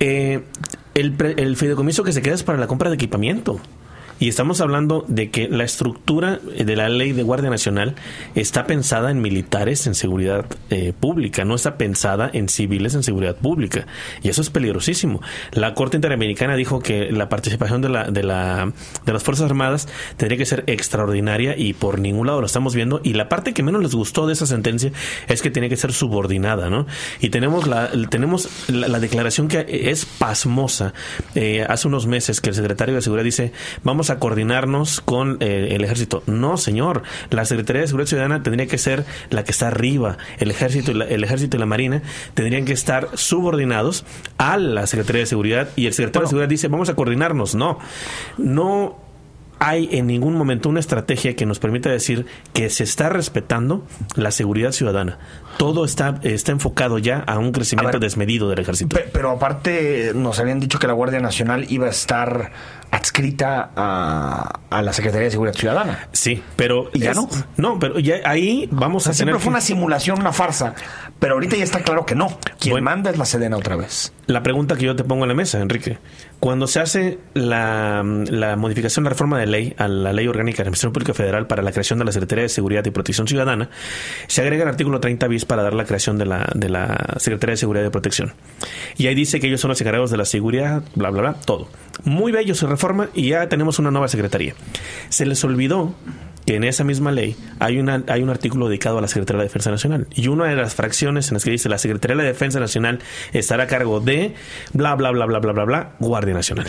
eh, 0.00 0.42
el, 0.94 1.14
el 1.36 1.56
fideicomiso 1.56 2.04
que 2.04 2.12
se 2.12 2.22
queda 2.22 2.34
es 2.34 2.42
para 2.42 2.58
la 2.58 2.66
compra 2.66 2.90
de 2.90 2.94
equipamiento. 2.96 3.60
Y 4.20 4.28
estamos 4.28 4.60
hablando 4.60 5.04
de 5.06 5.30
que 5.30 5.48
la 5.48 5.64
estructura 5.64 6.38
de 6.38 6.76
la 6.76 6.88
ley 6.88 7.12
de 7.12 7.22
Guardia 7.22 7.50
Nacional 7.50 7.94
está 8.34 8.66
pensada 8.66 9.10
en 9.10 9.20
militares 9.20 9.86
en 9.86 9.94
seguridad 9.94 10.46
eh, 10.70 10.92
pública, 10.98 11.44
no 11.44 11.54
está 11.54 11.76
pensada 11.76 12.28
en 12.32 12.48
civiles 12.48 12.94
en 12.94 13.02
seguridad 13.02 13.36
pública. 13.36 13.86
Y 14.22 14.28
eso 14.28 14.42
es 14.42 14.50
peligrosísimo. 14.50 15.20
La 15.52 15.74
Corte 15.74 15.96
Interamericana 15.96 16.56
dijo 16.56 16.80
que 16.80 17.12
la 17.12 17.28
participación 17.28 17.80
de, 17.80 17.88
la, 17.88 18.10
de, 18.10 18.22
la, 18.24 18.72
de 19.04 19.12
las 19.12 19.22
Fuerzas 19.22 19.46
Armadas 19.46 19.88
tendría 20.16 20.38
que 20.38 20.46
ser 20.46 20.64
extraordinaria 20.66 21.56
y 21.56 21.72
por 21.72 22.00
ningún 22.00 22.26
lado 22.26 22.40
lo 22.40 22.46
estamos 22.46 22.74
viendo. 22.74 23.00
Y 23.04 23.14
la 23.14 23.28
parte 23.28 23.54
que 23.54 23.62
menos 23.62 23.82
les 23.82 23.94
gustó 23.94 24.26
de 24.26 24.32
esa 24.32 24.46
sentencia 24.46 24.90
es 25.28 25.42
que 25.42 25.50
tiene 25.50 25.68
que 25.68 25.76
ser 25.76 25.92
subordinada, 25.92 26.70
¿no? 26.70 26.86
Y 27.20 27.30
tenemos 27.30 27.66
la, 27.66 27.90
tenemos 28.10 28.48
la, 28.68 28.98
declaración 28.98 29.46
que 29.46 29.90
es 29.90 30.04
pasmosa 30.06 30.92
eh, 31.36 31.64
hace 31.68 31.86
unos 31.86 32.06
meses 32.06 32.40
que 32.40 32.50
el 32.50 32.56
secretario 32.56 32.96
de 32.96 33.02
Seguridad 33.02 33.24
dice, 33.24 33.52
vamos 33.84 34.07
a 34.10 34.18
coordinarnos 34.18 35.00
con 35.00 35.38
eh, 35.40 35.68
el 35.72 35.84
ejército. 35.84 36.22
No, 36.26 36.56
señor. 36.56 37.02
La 37.30 37.44
Secretaría 37.44 37.82
de 37.82 37.88
Seguridad 37.88 38.08
Ciudadana 38.08 38.42
tendría 38.42 38.66
que 38.66 38.78
ser 38.78 39.04
la 39.30 39.44
que 39.44 39.50
está 39.50 39.68
arriba. 39.68 40.18
El 40.38 40.50
ejército 40.50 40.90
y 40.90 40.94
la, 40.94 41.04
el 41.04 41.24
ejército 41.24 41.56
y 41.56 41.60
la 41.60 41.66
marina 41.66 42.02
tendrían 42.34 42.64
que 42.64 42.72
estar 42.72 43.08
subordinados 43.14 44.04
a 44.38 44.56
la 44.56 44.86
Secretaría 44.86 45.20
de 45.20 45.26
Seguridad 45.26 45.68
y 45.76 45.86
el 45.86 45.92
secretario 45.92 46.26
de 46.26 46.30
Seguridad 46.30 46.48
dice 46.48 46.68
vamos 46.68 46.88
a 46.88 46.94
coordinarnos. 46.94 47.54
No, 47.54 47.78
no 48.36 49.08
hay 49.58 49.88
en 49.92 50.06
ningún 50.06 50.34
momento 50.36 50.68
una 50.68 50.80
estrategia 50.80 51.34
que 51.34 51.46
nos 51.46 51.58
permita 51.58 51.90
decir 51.90 52.26
que 52.52 52.70
se 52.70 52.84
está 52.84 53.08
respetando 53.08 53.84
la 54.14 54.30
seguridad 54.30 54.72
ciudadana. 54.72 55.18
Todo 55.56 55.84
está, 55.84 56.20
está 56.22 56.52
enfocado 56.52 56.98
ya 56.98 57.18
a 57.20 57.38
un 57.38 57.52
crecimiento 57.52 57.98
desmedido 57.98 58.48
del 58.48 58.60
ejército. 58.60 58.96
Pero 59.12 59.30
aparte 59.30 60.12
nos 60.14 60.38
habían 60.38 60.60
dicho 60.60 60.78
que 60.78 60.86
la 60.86 60.92
Guardia 60.92 61.20
Nacional 61.20 61.66
iba 61.68 61.86
a 61.86 61.90
estar 61.90 62.52
adscrita 62.90 63.70
a, 63.76 64.60
a 64.70 64.82
la 64.82 64.92
Secretaría 64.92 65.26
de 65.26 65.30
Seguridad 65.30 65.54
Ciudadana. 65.54 66.08
Sí, 66.12 66.42
pero... 66.56 66.90
ya 66.92 67.14
no? 67.14 67.28
No, 67.56 67.78
pero 67.78 67.98
ya 67.98 68.16
ahí 68.24 68.68
vamos 68.70 69.06
a 69.06 69.14
Siempre 69.14 69.38
fue 69.38 69.50
una 69.50 69.60
simulación, 69.60 70.20
una 70.20 70.32
farsa. 70.32 70.74
Pero 71.18 71.34
ahorita 71.34 71.56
ya 71.56 71.64
está 71.64 71.80
claro 71.80 72.06
que 72.06 72.14
no. 72.14 72.38
Quien 72.60 72.82
manda 72.84 73.10
es 73.10 73.18
la 73.18 73.24
Sedena 73.24 73.56
otra 73.56 73.76
vez. 73.76 74.12
La 74.26 74.42
pregunta 74.42 74.76
que 74.76 74.84
yo 74.84 74.94
te 74.94 75.02
pongo 75.04 75.24
en 75.24 75.28
la 75.28 75.34
mesa, 75.34 75.60
Enrique. 75.60 75.98
Cuando 76.38 76.68
se 76.68 76.78
hace 76.80 77.18
la, 77.34 78.04
la 78.04 78.56
modificación, 78.56 79.04
la 79.04 79.10
reforma 79.10 79.38
de 79.40 79.46
ley 79.46 79.74
a 79.78 79.88
la 79.88 80.12
Ley 80.12 80.28
Orgánica 80.28 80.58
de 80.58 80.64
la 80.64 80.68
Administración 80.68 80.92
Pública 80.92 81.14
Federal 81.14 81.48
para 81.48 81.62
la 81.62 81.72
creación 81.72 81.98
de 81.98 82.04
la 82.04 82.12
Secretaría 82.12 82.42
de 82.42 82.48
Seguridad 82.48 82.84
y 82.84 82.90
Protección 82.90 83.26
Ciudadana, 83.26 83.70
se 84.28 84.42
agrega 84.42 84.62
el 84.62 84.68
artículo 84.68 85.00
30 85.00 85.26
bis 85.26 85.44
para 85.44 85.62
dar 85.62 85.74
la 85.74 85.84
creación 85.84 86.18
de 86.18 86.26
la, 86.26 86.48
de 86.54 86.68
la 86.68 87.16
Secretaría 87.16 87.54
de 87.54 87.56
Seguridad 87.56 87.84
y 87.86 87.90
Protección. 87.90 88.34
Y 88.96 89.08
ahí 89.08 89.16
dice 89.16 89.40
que 89.40 89.48
ellos 89.48 89.60
son 89.60 89.70
los 89.70 89.80
encargados 89.80 90.10
de 90.12 90.18
la 90.18 90.24
seguridad, 90.24 90.84
bla, 90.94 91.10
bla, 91.10 91.22
bla, 91.22 91.34
todo. 91.34 91.68
Muy 92.04 92.30
bello 92.30 92.54
se 92.54 92.66
reforma 92.78 93.08
y 93.12 93.30
ya 93.30 93.48
tenemos 93.48 93.80
una 93.80 93.90
nueva 93.90 94.06
secretaría. 94.06 94.54
Se 95.08 95.26
les 95.26 95.42
olvidó 95.42 95.94
que 96.46 96.54
en 96.54 96.64
esa 96.64 96.84
misma 96.84 97.10
ley 97.10 97.36
hay, 97.58 97.78
una, 97.78 98.04
hay 98.06 98.22
un 98.22 98.30
artículo 98.30 98.68
dedicado 98.68 98.98
a 98.98 99.00
la 99.02 99.08
Secretaría 99.08 99.40
de 99.40 99.48
Defensa 99.48 99.70
Nacional. 99.70 100.06
Y 100.14 100.28
una 100.28 100.46
de 100.46 100.54
las 100.54 100.74
fracciones 100.74 101.28
en 101.28 101.34
las 101.34 101.44
que 101.44 101.50
dice 101.50 101.68
la 101.68 101.76
Secretaría 101.76 102.16
de 102.16 102.24
Defensa 102.24 102.60
Nacional 102.60 103.00
estará 103.32 103.64
a 103.64 103.66
cargo 103.66 104.00
de 104.00 104.34
bla, 104.72 104.94
bla, 104.94 105.10
bla, 105.10 105.26
bla, 105.26 105.40
bla, 105.40 105.52
bla, 105.52 105.64
bla, 105.64 105.92
Guardia 105.98 106.34
Nacional. 106.34 106.68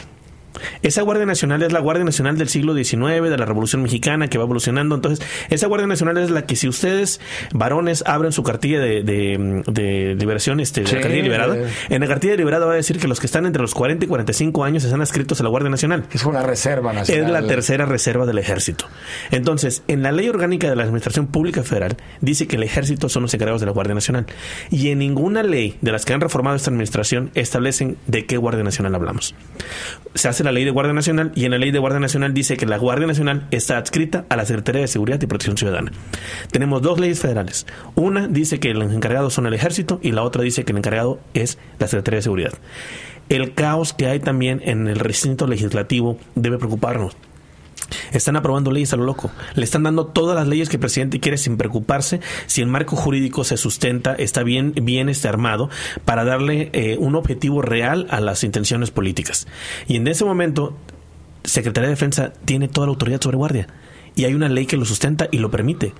Esa 0.82 1.02
Guardia 1.02 1.26
Nacional 1.26 1.64
es 1.64 1.72
la 1.72 1.80
Guardia 1.80 2.04
Nacional 2.04 2.38
del 2.38 2.50
siglo 2.50 2.74
XIX, 2.74 3.30
de 3.30 3.38
la 3.38 3.46
Revolución 3.46 3.82
Mexicana, 3.82 4.28
que 4.28 4.38
va 4.38 4.44
evolucionando. 4.44 4.96
Entonces, 4.96 5.26
esa 5.50 5.68
Guardia 5.68 5.88
Nacional 5.88 6.18
es 6.18 6.30
la 6.30 6.46
que 6.46 6.56
si 6.56 6.68
ustedes, 6.68 7.20
varones, 7.54 8.04
abren 8.06 8.32
su 8.32 8.44
cartilla 8.44 8.80
de, 8.80 9.04
de, 9.04 10.16
liberación, 10.20 10.60
este, 10.60 10.82
de 10.82 10.92
cartilla 10.92 11.24
liberada, 11.24 11.58
en 11.90 12.02
la 12.02 12.08
cartilla 12.08 12.36
liberada 12.36 12.66
va 12.66 12.74
a 12.74 12.76
decir 12.76 13.00
que 13.00 13.08
los 13.08 13.20
que 13.20 13.26
están 13.26 13.46
entre 13.46 13.62
los 13.62 13.74
40 13.74 14.06
y 14.06 14.08
45 14.08 14.64
años 14.64 14.84
están 14.84 15.02
adscritos 15.02 15.40
a 15.40 15.44
la 15.44 15.50
Guardia 15.50 15.70
Nacional. 15.70 16.06
Es 16.12 16.26
una 16.26 16.44
reserva 16.44 16.94
nacional. 16.94 17.26
Es 17.26 17.32
la 17.32 17.48
tercera 17.48 17.86
reserva 17.86 18.26
del 18.26 18.38
ejército. 18.38 18.86
Entonces, 19.32 19.84
en 19.88 20.04
la 20.04 20.12
ley 20.12 20.30
orgánica 20.30 20.70
de 20.70 20.76
la 20.76 20.84
Administración 20.84 21.28
Pública 21.28 21.64
Federal 21.64 21.98
dice 22.22 22.48
que 22.48 22.56
el 22.56 22.64
ejército 22.64 23.10
son 23.10 23.24
los 23.24 23.34
encargados 23.34 23.62
de 23.62 23.68
la 23.68 23.74
Guardia 23.74 23.96
Nacional. 23.96 24.26
Y 24.70 24.90
en 24.90 25.00
ninguna 25.00 25.44
ley 25.44 25.78
de 25.82 25.92
las 25.92 26.06
que 26.06 26.14
han 26.14 26.22
reformado 26.22 26.56
esta 26.56 26.70
administración 26.70 27.32
establecen 27.36 27.98
de 28.08 28.26
qué 28.26 28.38
Guardia 28.38 28.64
Nacional 28.64 28.96
hablamos. 28.96 29.36
Se 30.16 30.28
hace 30.28 30.39
la 30.44 30.52
ley 30.52 30.66
de 30.66 30.72
Guardia 30.72 30.94
Nacional 30.94 31.32
y 31.36 31.46
en 31.46 31.52
la 31.52 31.58
ley 31.58 31.72
de 31.72 31.80
Guardia 31.80 32.00
Nacional 32.00 32.34
dice 32.34 32.58
que 32.58 32.66
la 32.66 32.78
Guardia 32.78 33.08
Nacional 33.08 33.48
está 33.52 33.78
adscrita 33.78 34.26
a 34.30 34.36
la 34.36 34.46
Secretaría 34.46 34.82
de 34.82 34.88
Seguridad 34.88 35.22
y 35.22 35.28
Protección 35.28 35.58
Ciudadana. 35.58 35.92
Tenemos 36.52 36.82
dos 36.82 37.00
leyes 37.00 37.20
federales. 37.20 37.66
Una 37.96 38.28
dice 38.28 38.60
que 38.60 38.74
los 38.74 38.92
encargados 38.92 39.34
son 39.34 39.46
el 39.46 39.54
ejército 39.54 40.00
y 40.02 40.12
la 40.12 40.24
otra 40.24 40.44
dice 40.44 40.66
que 40.66 40.72
el 40.72 40.78
encargado 40.78 41.20
es 41.34 41.58
la 41.80 41.88
Secretaría 41.88 42.18
de 42.18 42.24
Seguridad. 42.24 42.54
El 43.30 43.54
caos 43.54 43.94
que 43.94 44.08
hay 44.08 44.20
también 44.20 44.62
en 44.64 44.88
el 44.88 44.98
recinto 44.98 45.46
legislativo 45.46 46.18
debe 46.36 46.58
preocuparnos. 46.58 47.16
Están 48.12 48.36
aprobando 48.36 48.72
leyes 48.72 48.94
a 48.94 48.98
lo 48.98 49.04
loco. 49.04 49.32
Le 49.56 49.64
están 49.64 49.84
dando 49.84 50.08
todas 50.08 50.36
las 50.36 50.48
leyes 50.48 50.70
que 50.70 50.78
el 50.78 50.82
presidente 50.82 51.20
quiere 51.20 51.38
sin 51.38 51.58
preocuparse 51.58 52.20
si 52.46 52.62
el 52.62 52.68
marco 52.68 52.96
jurídico 52.96 53.44
se 53.44 53.58
sustenta, 53.58 54.16
está 54.16 54.44
bien, 54.44 54.74
bien 54.76 55.10
este 55.10 55.28
armado 55.28 55.70
para 56.06 56.24
darle 56.24 56.70
eh, 56.74 56.98
un 57.00 57.16
objetivo 57.16 57.62
real 57.62 58.08
a 58.10 58.20
las 58.20 58.44
intenciones 58.44 58.92
políticas. 58.92 59.48
Y 59.88 59.96
en 59.96 60.08
ese 60.08 60.26
momento, 60.26 60.78
Secretaría 61.44 61.88
de 61.88 61.96
Defensa 61.96 62.34
tiene 62.46 62.68
toda 62.68 62.88
la 62.88 62.92
autoridad 62.92 63.22
sobre 63.22 63.38
guardia. 63.38 63.68
Y 64.16 64.26
hay 64.26 64.34
una 64.34 64.50
ley 64.50 64.66
que 64.66 64.78
lo 64.78 64.86
sustenta 64.86 65.28
y 65.32 65.38
lo 65.38 65.52
permite. 65.52 65.94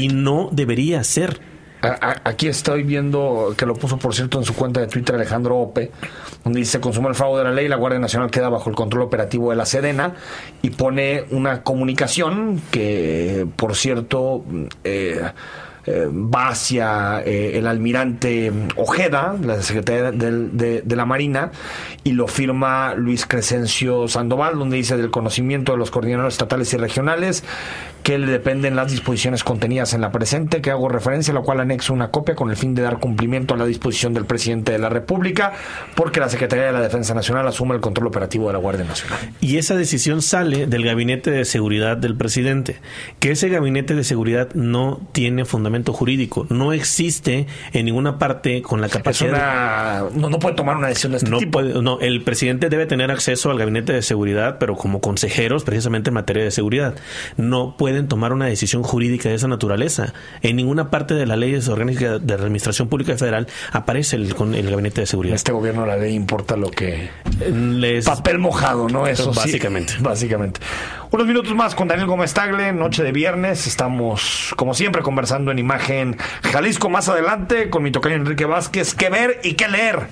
y 0.00 0.08
no 0.08 0.48
debería 0.52 1.02
ser 1.04 1.40
aquí 1.80 2.48
estoy 2.48 2.82
viendo 2.82 3.54
que 3.56 3.66
lo 3.66 3.74
puso, 3.74 3.98
por 3.98 4.14
cierto, 4.14 4.38
en 4.38 4.44
su 4.44 4.54
cuenta 4.54 4.80
de 4.80 4.86
Twitter 4.86 5.14
Alejandro 5.14 5.58
Ope, 5.58 5.90
donde 6.44 6.60
dice, 6.60 6.80
consumo 6.80 7.08
el 7.08 7.14
fraude 7.14 7.38
de 7.38 7.44
la 7.44 7.52
ley, 7.52 7.68
la 7.68 7.76
Guardia 7.76 7.98
Nacional 7.98 8.30
queda 8.30 8.48
bajo 8.48 8.70
el 8.70 8.76
control 8.76 9.02
operativo 9.02 9.50
de 9.50 9.56
la 9.56 9.66
Sedena 9.66 10.14
y 10.62 10.70
pone 10.70 11.24
una 11.30 11.62
comunicación 11.62 12.60
que, 12.70 13.46
por 13.56 13.74
cierto, 13.76 14.44
eh, 14.84 15.22
eh, 15.86 16.08
va 16.10 16.48
hacia 16.48 17.22
eh, 17.24 17.58
el 17.58 17.66
almirante 17.66 18.52
Ojeda, 18.76 19.36
la 19.40 19.62
secretaria 19.62 20.10
de, 20.10 20.82
de, 20.82 20.96
la 20.96 21.04
Marina, 21.04 21.52
y 22.02 22.12
lo 22.12 22.26
firma 22.26 22.94
Luis 22.94 23.24
Crescencio 23.26 24.08
Sandoval, 24.08 24.58
donde 24.58 24.76
dice 24.76 24.96
del 24.96 25.10
conocimiento 25.10 25.72
de 25.72 25.78
los 25.78 25.90
coordinadores 25.90 26.34
estatales 26.34 26.72
y 26.72 26.76
regionales 26.76 27.44
que 28.06 28.18
le 28.18 28.26
dependen 28.26 28.76
las 28.76 28.92
disposiciones 28.92 29.42
contenidas 29.42 29.92
en 29.92 30.00
la 30.00 30.12
presente, 30.12 30.60
que 30.60 30.70
hago 30.70 30.88
referencia, 30.88 31.32
a 31.32 31.34
la 31.34 31.40
cual 31.40 31.58
anexo 31.58 31.92
una 31.92 32.12
copia 32.12 32.36
con 32.36 32.50
el 32.50 32.56
fin 32.56 32.72
de 32.72 32.82
dar 32.82 33.00
cumplimiento 33.00 33.54
a 33.54 33.56
la 33.56 33.66
disposición 33.66 34.14
del 34.14 34.26
presidente 34.26 34.70
de 34.70 34.78
la 34.78 34.88
República, 34.88 35.54
porque 35.96 36.20
la 36.20 36.28
Secretaría 36.28 36.66
de 36.66 36.72
la 36.72 36.80
Defensa 36.80 37.14
Nacional 37.14 37.48
asume 37.48 37.74
el 37.74 37.80
control 37.80 38.06
operativo 38.06 38.46
de 38.46 38.52
la 38.52 38.60
Guardia 38.60 38.84
Nacional. 38.84 39.18
Y 39.40 39.58
esa 39.58 39.74
decisión 39.74 40.22
sale 40.22 40.68
del 40.68 40.84
Gabinete 40.84 41.32
de 41.32 41.44
Seguridad 41.44 41.96
del 41.96 42.16
presidente, 42.16 42.76
que 43.18 43.32
ese 43.32 43.48
Gabinete 43.48 43.96
de 43.96 44.04
Seguridad 44.04 44.54
no 44.54 45.00
tiene 45.10 45.44
fundamento 45.44 45.75
jurídico, 45.84 46.46
no 46.50 46.72
existe 46.72 47.46
en 47.72 47.86
ninguna 47.86 48.18
parte 48.18 48.62
con 48.62 48.80
la 48.80 48.88
capacidad. 48.88 50.10
no, 50.10 50.30
no 50.30 50.38
puede 50.38 50.54
tomar 50.54 50.76
una 50.76 50.88
decisión 50.88 51.12
de 51.12 51.18
este 51.18 51.30
tipo. 51.38 51.62
no, 51.62 52.00
el 52.00 52.22
presidente 52.22 52.68
debe 52.68 52.86
tener 52.86 53.10
acceso 53.10 53.50
al 53.50 53.58
Gabinete 53.58 53.92
de 53.92 54.02
Seguridad, 54.02 54.58
pero 54.58 54.76
como 54.76 55.00
consejeros, 55.00 55.64
precisamente 55.64 56.10
en 56.10 56.14
materia 56.14 56.44
de 56.44 56.50
seguridad. 56.50 56.94
No 57.36 57.76
puede 57.76 58.02
tomar 58.02 58.32
una 58.32 58.46
decisión 58.46 58.82
jurídica 58.82 59.28
de 59.28 59.34
esa 59.34 59.48
naturaleza. 59.48 60.12
En 60.42 60.56
ninguna 60.56 60.90
parte 60.90 61.14
de 61.14 61.26
las 61.26 61.38
leyes 61.38 61.68
orgánicas 61.68 62.24
de 62.24 62.36
la 62.36 62.42
Administración 62.42 62.88
Pública 62.88 63.16
Federal 63.16 63.46
aparece 63.72 64.16
el, 64.16 64.34
con 64.34 64.54
el 64.54 64.70
Gabinete 64.70 65.02
de 65.02 65.06
Seguridad. 65.06 65.34
Este 65.34 65.52
gobierno 65.52 65.86
la 65.86 65.96
ley 65.96 66.14
importa 66.14 66.56
lo 66.56 66.70
que... 66.70 67.08
Papel 68.04 68.38
mojado, 68.38 68.88
¿no? 68.88 69.06
Eso 69.06 69.32
básicamente. 69.32 69.94
básicamente. 70.00 70.60
Unos 71.10 71.26
minutos 71.26 71.54
más 71.54 71.74
con 71.74 71.88
Daniel 71.88 72.08
Gómez 72.08 72.34
Tagle, 72.34 72.72
noche 72.72 73.02
de 73.02 73.12
viernes. 73.12 73.66
Estamos, 73.66 74.52
como 74.56 74.74
siempre, 74.74 75.02
conversando 75.02 75.50
en 75.50 75.58
imagen 75.66 76.16
Jalisco 76.44 76.88
más 76.88 77.08
adelante 77.08 77.70
con 77.70 77.82
mi 77.82 77.90
tocayo 77.90 78.14
Enrique 78.14 78.44
Vázquez. 78.44 78.94
¿Qué 78.94 79.10
ver 79.10 79.40
y 79.42 79.54
qué 79.54 79.66
leer 79.66 80.06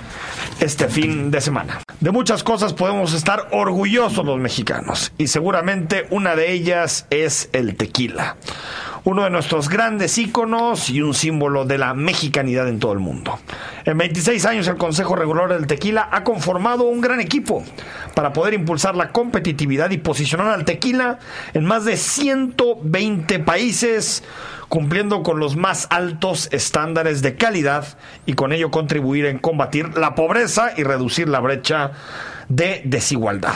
este 0.58 0.88
fin 0.88 1.30
de 1.30 1.40
semana? 1.40 1.80
De 2.00 2.10
muchas 2.10 2.42
cosas 2.42 2.72
podemos 2.72 3.12
estar 3.12 3.46
orgullosos 3.52 4.26
los 4.26 4.38
mexicanos 4.38 5.12
y 5.16 5.28
seguramente 5.28 6.08
una 6.10 6.34
de 6.34 6.50
ellas 6.50 7.06
es 7.10 7.50
el 7.52 7.76
tequila 7.76 8.34
uno 9.04 9.24
de 9.24 9.30
nuestros 9.30 9.68
grandes 9.68 10.16
íconos 10.16 10.88
y 10.88 11.02
un 11.02 11.12
símbolo 11.12 11.66
de 11.66 11.76
la 11.76 11.92
mexicanidad 11.92 12.68
en 12.68 12.78
todo 12.78 12.92
el 12.92 13.00
mundo. 13.00 13.38
En 13.84 13.98
26 13.98 14.46
años 14.46 14.66
el 14.66 14.78
Consejo 14.78 15.14
Regulador 15.14 15.52
del 15.52 15.66
Tequila 15.66 16.08
ha 16.10 16.24
conformado 16.24 16.84
un 16.84 17.02
gran 17.02 17.20
equipo 17.20 17.62
para 18.14 18.32
poder 18.32 18.54
impulsar 18.54 18.96
la 18.96 19.12
competitividad 19.12 19.90
y 19.90 19.98
posicionar 19.98 20.48
al 20.48 20.64
tequila 20.64 21.18
en 21.52 21.64
más 21.64 21.84
de 21.84 21.98
120 21.98 23.40
países, 23.40 24.24
cumpliendo 24.68 25.22
con 25.22 25.38
los 25.38 25.54
más 25.54 25.86
altos 25.90 26.48
estándares 26.50 27.20
de 27.20 27.36
calidad 27.36 27.98
y 28.24 28.32
con 28.32 28.52
ello 28.52 28.70
contribuir 28.70 29.26
en 29.26 29.38
combatir 29.38 29.98
la 29.98 30.14
pobreza 30.14 30.72
y 30.76 30.82
reducir 30.82 31.28
la 31.28 31.40
brecha 31.40 31.92
de 32.48 32.80
desigualdad. 32.84 33.52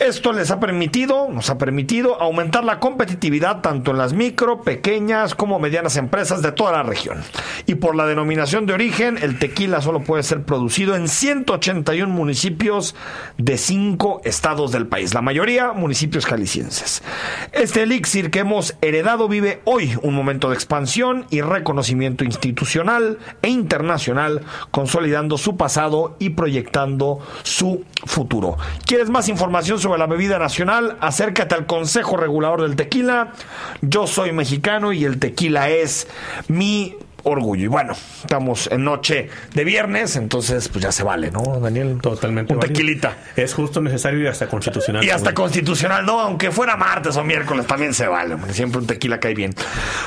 Esto 0.00 0.32
les 0.32 0.52
ha 0.52 0.60
permitido, 0.60 1.28
nos 1.28 1.50
ha 1.50 1.58
permitido 1.58 2.22
aumentar 2.22 2.62
la 2.62 2.78
competitividad 2.78 3.62
tanto 3.62 3.90
en 3.90 3.98
las 3.98 4.12
micro, 4.12 4.62
pequeñas 4.62 5.34
como 5.34 5.58
medianas 5.58 5.96
empresas 5.96 6.40
de 6.40 6.52
toda 6.52 6.70
la 6.70 6.84
región. 6.84 7.18
Y 7.66 7.74
por 7.74 7.96
la 7.96 8.06
denominación 8.06 8.64
de 8.64 8.74
origen, 8.74 9.18
el 9.20 9.40
tequila 9.40 9.82
solo 9.82 10.04
puede 10.04 10.22
ser 10.22 10.44
producido 10.44 10.94
en 10.94 11.08
181 11.08 12.14
municipios 12.14 12.94
de 13.38 13.58
5 13.58 14.20
estados 14.22 14.70
del 14.70 14.86
país, 14.86 15.14
la 15.14 15.20
mayoría 15.20 15.72
municipios 15.72 16.26
jaliscienses. 16.26 17.02
Este 17.50 17.82
elixir 17.82 18.30
que 18.30 18.40
hemos 18.40 18.76
heredado 18.80 19.26
vive 19.26 19.60
hoy 19.64 19.98
un 20.02 20.14
momento 20.14 20.48
de 20.48 20.54
expansión 20.54 21.26
y 21.30 21.40
reconocimiento 21.40 22.22
institucional 22.22 23.18
e 23.42 23.48
internacional, 23.48 24.42
consolidando 24.70 25.38
su 25.38 25.56
pasado 25.56 26.14
y 26.20 26.30
proyectando 26.30 27.18
su 27.42 27.84
futuro. 28.06 28.58
¿Quieres 28.86 29.10
más 29.10 29.28
información 29.28 29.80
sobre 29.80 29.87
sobre 29.88 30.00
la 30.00 30.06
bebida 30.06 30.38
nacional, 30.38 30.98
acércate 31.00 31.54
al 31.54 31.64
Consejo 31.64 32.18
Regulador 32.18 32.60
del 32.60 32.76
Tequila. 32.76 33.32
Yo 33.80 34.06
soy 34.06 34.32
mexicano 34.32 34.92
y 34.92 35.06
el 35.06 35.18
tequila 35.18 35.70
es 35.70 36.06
mi 36.46 36.94
orgullo. 37.30 37.64
Y 37.64 37.68
bueno, 37.68 37.94
estamos 38.22 38.68
en 38.70 38.84
noche 38.84 39.28
de 39.54 39.64
viernes, 39.64 40.16
entonces 40.16 40.68
pues 40.68 40.82
ya 40.82 40.92
se 40.92 41.02
vale, 41.02 41.30
¿no, 41.30 41.60
Daniel? 41.60 41.98
Totalmente. 42.00 42.54
Un 42.54 42.60
tequilita. 42.60 43.16
Es 43.36 43.54
justo 43.54 43.80
necesario 43.80 44.22
y 44.22 44.26
hasta 44.26 44.48
constitucional. 44.48 45.04
Y 45.04 45.10
hasta 45.10 45.34
constitucional, 45.34 46.04
no, 46.04 46.20
aunque 46.20 46.50
fuera 46.50 46.76
martes 46.76 47.16
o 47.16 47.24
miércoles 47.24 47.66
también 47.66 47.94
se 47.94 48.06
vale, 48.06 48.36
siempre 48.52 48.80
un 48.80 48.86
tequila 48.86 49.20
cae 49.20 49.34
bien. 49.34 49.54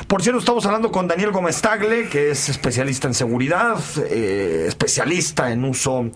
Por 0.08 0.22
cierto, 0.22 0.40
estamos 0.40 0.66
hablando 0.66 0.92
con 0.92 1.08
Daniel 1.08 1.32
Gómez 1.32 1.62
Tagle, 1.62 2.10
que 2.10 2.32
es 2.32 2.50
especialista 2.50 3.08
en 3.08 3.14
seguridad, 3.14 3.78
eh, 4.10 4.66
especialista 4.68 5.52
en 5.52 5.64
uso 5.66 6.10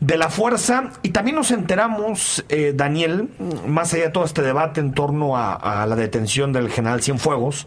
de 0.00 0.16
la 0.16 0.28
fuerza, 0.28 0.92
y 1.02 1.10
también 1.10 1.36
nos 1.36 1.50
enteramos, 1.50 2.44
eh, 2.48 2.72
Daniel, 2.74 3.28
más 3.66 3.92
allá 3.94 4.04
de 4.04 4.10
todo 4.10 4.24
este 4.24 4.42
debate 4.42 4.80
en 4.80 4.92
torno 4.92 5.36
a, 5.36 5.54
a 5.54 5.86
la 5.86 5.96
detención 5.96 6.52
del 6.52 6.70
general 6.70 7.02
Cienfuegos, 7.02 7.66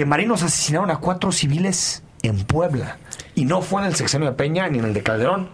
que 0.00 0.06
marinos 0.06 0.42
asesinaron 0.42 0.90
a 0.90 0.96
cuatro 0.96 1.30
civiles 1.30 2.02
en 2.22 2.38
Puebla. 2.44 2.96
Y 3.34 3.44
no 3.44 3.60
fue 3.60 3.82
en 3.82 3.88
el 3.88 3.94
sexenio 3.94 4.30
de 4.30 4.34
Peña 4.34 4.66
ni 4.66 4.78
en 4.78 4.86
el 4.86 4.94
de 4.94 5.02
Calderón. 5.02 5.50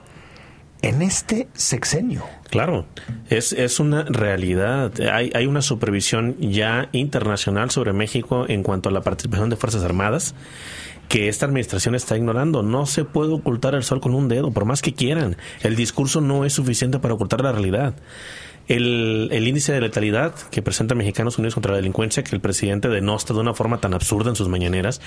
En 0.83 1.03
este 1.03 1.49
sexenio. 1.55 2.23
Claro, 2.49 2.87
es, 3.29 3.53
es 3.53 3.81
una 3.81 4.05
realidad. 4.05 4.93
Hay, 5.13 5.33
hay 5.35 5.47
una 5.47 5.63
supervisión 5.63 6.37
ya 6.39 6.89
internacional 6.93 7.73
sobre 7.73 7.93
México 7.93 8.45
en 8.47 8.63
cuanto 8.63 8.89
a 8.89 8.93
la 8.93 9.01
participación 9.01 9.51
de 9.51 9.57
Fuerzas 9.57 9.83
Armadas 9.83 10.37
que 11.09 11.29
esta 11.29 11.47
administración 11.47 11.97
está 11.97 12.17
ignorando. 12.17 12.63
No 12.63 12.87
se 12.87 13.05
puede 13.05 13.33
ocultar 13.33 13.75
el 13.75 13.83
sol 13.83 14.01
con 14.01 14.15
un 14.15 14.29
dedo, 14.29 14.53
por 14.53 14.65
más 14.65 14.81
que 14.81 14.95
quieran. 14.95 15.37
El 15.65 15.75
discurso 15.75 16.21
no 16.21 16.45
es 16.45 16.53
suficiente 16.53 17.01
para 17.01 17.15
ocultar 17.15 17.41
la 17.41 17.51
realidad 17.51 17.95
el, 18.69 19.29
el, 19.33 19.47
índice 19.49 19.73
de 19.73 19.81
letalidad 19.81 20.35
que 20.51 20.63
presenta 20.63 20.95
Mexicanos 20.95 21.39
Unidos 21.39 21.55
contra 21.55 21.73
la 21.73 21.77
Delincuencia, 21.79 22.25
que 22.25 22.35
el 22.35 22.41
presidente 22.41 22.89
denosta 22.89 23.35
de 23.35 23.41
una 23.41 23.55
forma 23.55 23.81
tan 23.81 23.95
absurda 23.95 24.31
en 24.31 24.37
sus 24.37 24.49
mañaneras, 24.49 25.01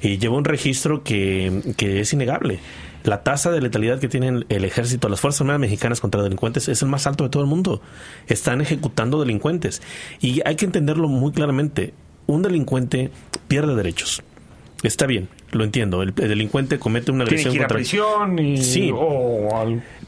y 0.00 0.18
lleva 0.18 0.36
un 0.36 0.44
registro 0.44 1.02
que, 1.02 1.74
que 1.76 2.00
es 2.00 2.12
innegable. 2.12 2.60
La 3.04 3.22
tasa 3.22 3.50
de 3.50 3.60
letalidad 3.60 4.00
que 4.00 4.08
tiene 4.08 4.44
el 4.48 4.64
ejército, 4.64 5.08
las 5.08 5.20
Fuerzas 5.20 5.42
Armadas 5.42 5.60
Mexicanas 5.60 6.00
contra 6.00 6.22
delincuentes 6.22 6.68
es 6.68 6.82
el 6.82 6.88
más 6.88 7.06
alto 7.06 7.24
de 7.24 7.30
todo 7.30 7.42
el 7.42 7.48
mundo. 7.48 7.80
Están 8.26 8.60
ejecutando 8.60 9.20
delincuentes. 9.20 9.80
Y 10.20 10.40
hay 10.44 10.56
que 10.56 10.64
entenderlo 10.64 11.06
muy 11.06 11.30
claramente. 11.30 11.94
Un 12.26 12.42
delincuente 12.42 13.12
pierde 13.46 13.76
derechos 13.76 14.24
Está 14.82 15.06
bien, 15.06 15.28
lo 15.52 15.64
entiendo. 15.64 16.02
El, 16.02 16.14
delincuente 16.14 16.78
comete 16.78 17.10
una 17.10 17.24
agresión 17.24 17.52
Tiene 17.52 17.66
que 17.66 17.72
ir 17.72 17.76
prisión 17.76 18.38
y... 18.38 18.58
Sí. 18.58 18.92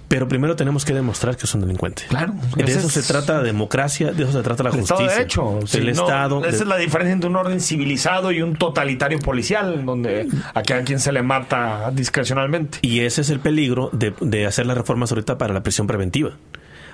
Pero 0.09 0.27
primero 0.27 0.57
tenemos 0.57 0.87
que 0.87 0.95
demostrar 0.95 1.37
que 1.37 1.45
es 1.45 1.55
un 1.55 1.61
delincuente. 1.61 2.05
Claro. 2.09 2.33
De 2.57 2.65
eso 2.65 2.89
se 2.89 3.03
trata 3.03 3.35
la 3.35 3.43
democracia, 3.43 4.13
de 4.13 4.23
eso 4.23 4.33
se 4.33 4.43
trata 4.43 4.63
la 4.63 4.71
justicia. 4.71 5.05
Estado 5.05 5.19
de 5.19 5.23
hecho. 5.23 5.79
el 5.79 5.89
Estado. 5.91 6.45
Esa 6.45 6.63
es 6.63 6.67
la 6.67 6.79
diferencia 6.79 7.13
entre 7.13 7.29
un 7.29 7.37
orden 7.37 7.61
civilizado 7.61 8.33
y 8.33 8.41
un 8.41 8.57
totalitario 8.57 9.19
policial, 9.19 9.85
donde 9.85 10.27
a 10.55 10.63
quien 10.63 10.99
se 10.99 11.13
le 11.13 11.23
mata 11.23 11.91
discrecionalmente. 11.93 12.79
Y 12.81 13.01
ese 13.01 13.21
es 13.21 13.29
el 13.29 13.41
peligro 13.41 13.91
de, 13.93 14.15
de 14.21 14.47
hacer 14.47 14.65
las 14.65 14.79
reformas 14.79 15.13
ahorita 15.13 15.37
para 15.37 15.53
la 15.53 15.63
prisión 15.63 15.87
preventiva 15.87 16.37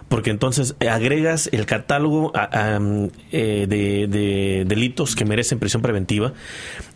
porque 0.08 0.30
entonces 0.30 0.76
agregas 0.88 1.48
el 1.52 1.66
catálogo 1.66 2.32
eh, 3.32 3.66
de, 3.68 4.64
delitos 4.66 5.16
que 5.16 5.24
merecen 5.24 5.58
prisión 5.58 5.82
preventiva 5.82 6.32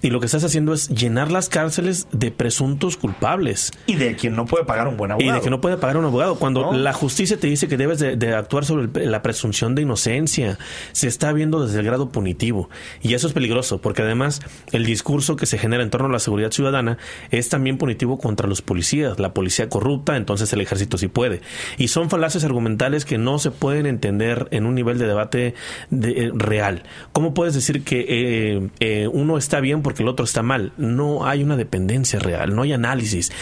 y 0.03 0.11
lo 0.11 0.21
que 0.21 0.27
estás 0.27 0.45
haciendo 0.45 0.73
es 0.73 0.89
llenar 0.89 1.33
las 1.33 1.49
cárceles 1.49 2.07
de 2.13 2.31
presuntos 2.31 2.97
culpables. 2.97 3.73
Y 3.87 3.97
de 3.97 4.15
quien 4.15 4.37
no 4.37 4.47
puede 4.47 4.65
pagar 4.65 4.87
un 4.87 4.97
buen 4.97 5.11
abogado. 5.11 5.31
Y 5.31 5.35
de 5.35 5.41
quien 5.41 5.51
no 5.51 5.61
puede 5.61 5.77
pagar 5.77 5.97
un 5.97 6.05
abogado. 6.05 6.37
Cuando 6.37 6.73
la 6.73 6.93
justicia 6.93 7.39
te 7.39 7.49
dice 7.49 7.67
que 7.67 7.77
debes 7.77 7.99
de, 7.99 8.35
actuar 8.35 8.65
sobre 8.65 9.07
la 9.07 9.23
presunción 9.23 9.75
de 9.75 9.83
inocencia, 9.83 10.59
se 10.93 11.09
está 11.09 11.33
viendo 11.33 11.67
desde 11.67 11.81
el 11.81 11.87
grado 11.87 12.11
punitivo. 12.11 12.71
Y 13.03 13.15
eso 13.15 13.27
es 13.27 13.33
peligroso, 13.33 13.81
porque 13.81 14.03
además 14.03 14.41
el 14.71 14.85
discurso 14.85 15.35
que 15.37 15.47
se 15.47 15.59
genera 15.59 15.83
en 15.83 15.91
torno 15.91 16.09
a 16.09 16.13
la 16.13 16.21
seguridad 16.21 16.53
ciudadana 16.53 16.99
es 17.31 17.49
también 17.49 17.79
punitivo 17.79 18.19
contra 18.19 18.47
los 18.47 18.63
policías. 18.63 19.19
La 19.19 19.35
policía 19.35 19.69
corrupta, 19.69 20.17
entonces 20.17 20.53
el 20.53 20.61
ejército 20.61 20.99
sí 20.99 21.09
puede. 21.09 21.41
Y 21.77 21.89
son 21.89 22.11
falaces 22.11 22.45
argumentales 22.45 22.98
que 23.05 23.19
no 23.19 23.39
se 23.39 23.51
pueden 23.51 23.87
entender 23.87 24.49
en 24.51 24.67
un 24.67 24.75
nivel 24.75 24.99
de 24.99 25.07
debate 25.07 25.55
eh, 25.91 26.31
real. 26.35 26.83
¿Cómo 27.13 27.35
puedes 27.35 27.55
decir 27.55 27.85
que 27.85 28.05
eh, 28.09 28.69
eh, 28.81 29.09
uno 29.13 29.39
está 29.39 29.61
bien 29.61 29.83
porque 29.83 30.03
el 30.03 30.09
otro 30.09 30.25
está 30.25 30.43
mal? 30.43 30.73
No 30.77 31.27
hay 31.27 31.43
una 31.43 31.57
dependencia 31.57 32.19
real, 32.19 32.55
no 32.55 32.63
hay 32.63 32.73
análisis 32.73 33.33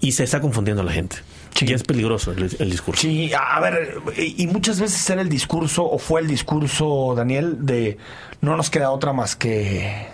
y 0.00 0.12
se 0.12 0.24
está 0.24 0.40
confundiendo 0.40 0.82
a 0.82 0.84
la 0.84 0.92
gente. 0.92 1.16
Y 1.60 1.72
es 1.72 1.84
peligroso 1.84 2.32
el, 2.32 2.70
discurso. 2.70 3.02
Sí, 3.02 3.30
a 3.32 3.60
ver, 3.60 3.98
y 4.16 4.46
muchas 4.48 4.80
veces 4.80 5.08
era 5.08 5.22
el 5.22 5.28
discurso, 5.28 5.88
o 5.88 5.98
fue 5.98 6.20
el 6.20 6.26
discurso, 6.26 7.14
Daniel, 7.16 7.58
de 7.60 7.96
no 8.40 8.56
nos 8.56 8.70
queda 8.70 8.90
otra 8.90 9.12
más 9.12 9.36
que 9.36 10.08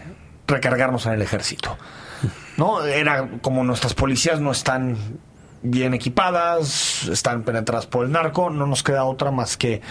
recargarnos 0.46 1.06
en 1.06 1.14
el 1.14 1.22
ejército. 1.22 1.78
¿No? 2.58 2.84
Era 2.84 3.28
como 3.40 3.64
nuestras 3.64 3.94
policías 3.94 4.38
no 4.40 4.52
están 4.52 4.98
bien 5.62 5.94
equipadas, 5.94 7.08
están 7.08 7.42
penetradas 7.42 7.86
por 7.86 8.04
el 8.04 8.12
narco, 8.12 8.50
no 8.50 8.66
nos 8.66 8.82
queda 8.82 9.04
otra 9.04 9.30
más 9.30 9.56
que 9.56 9.82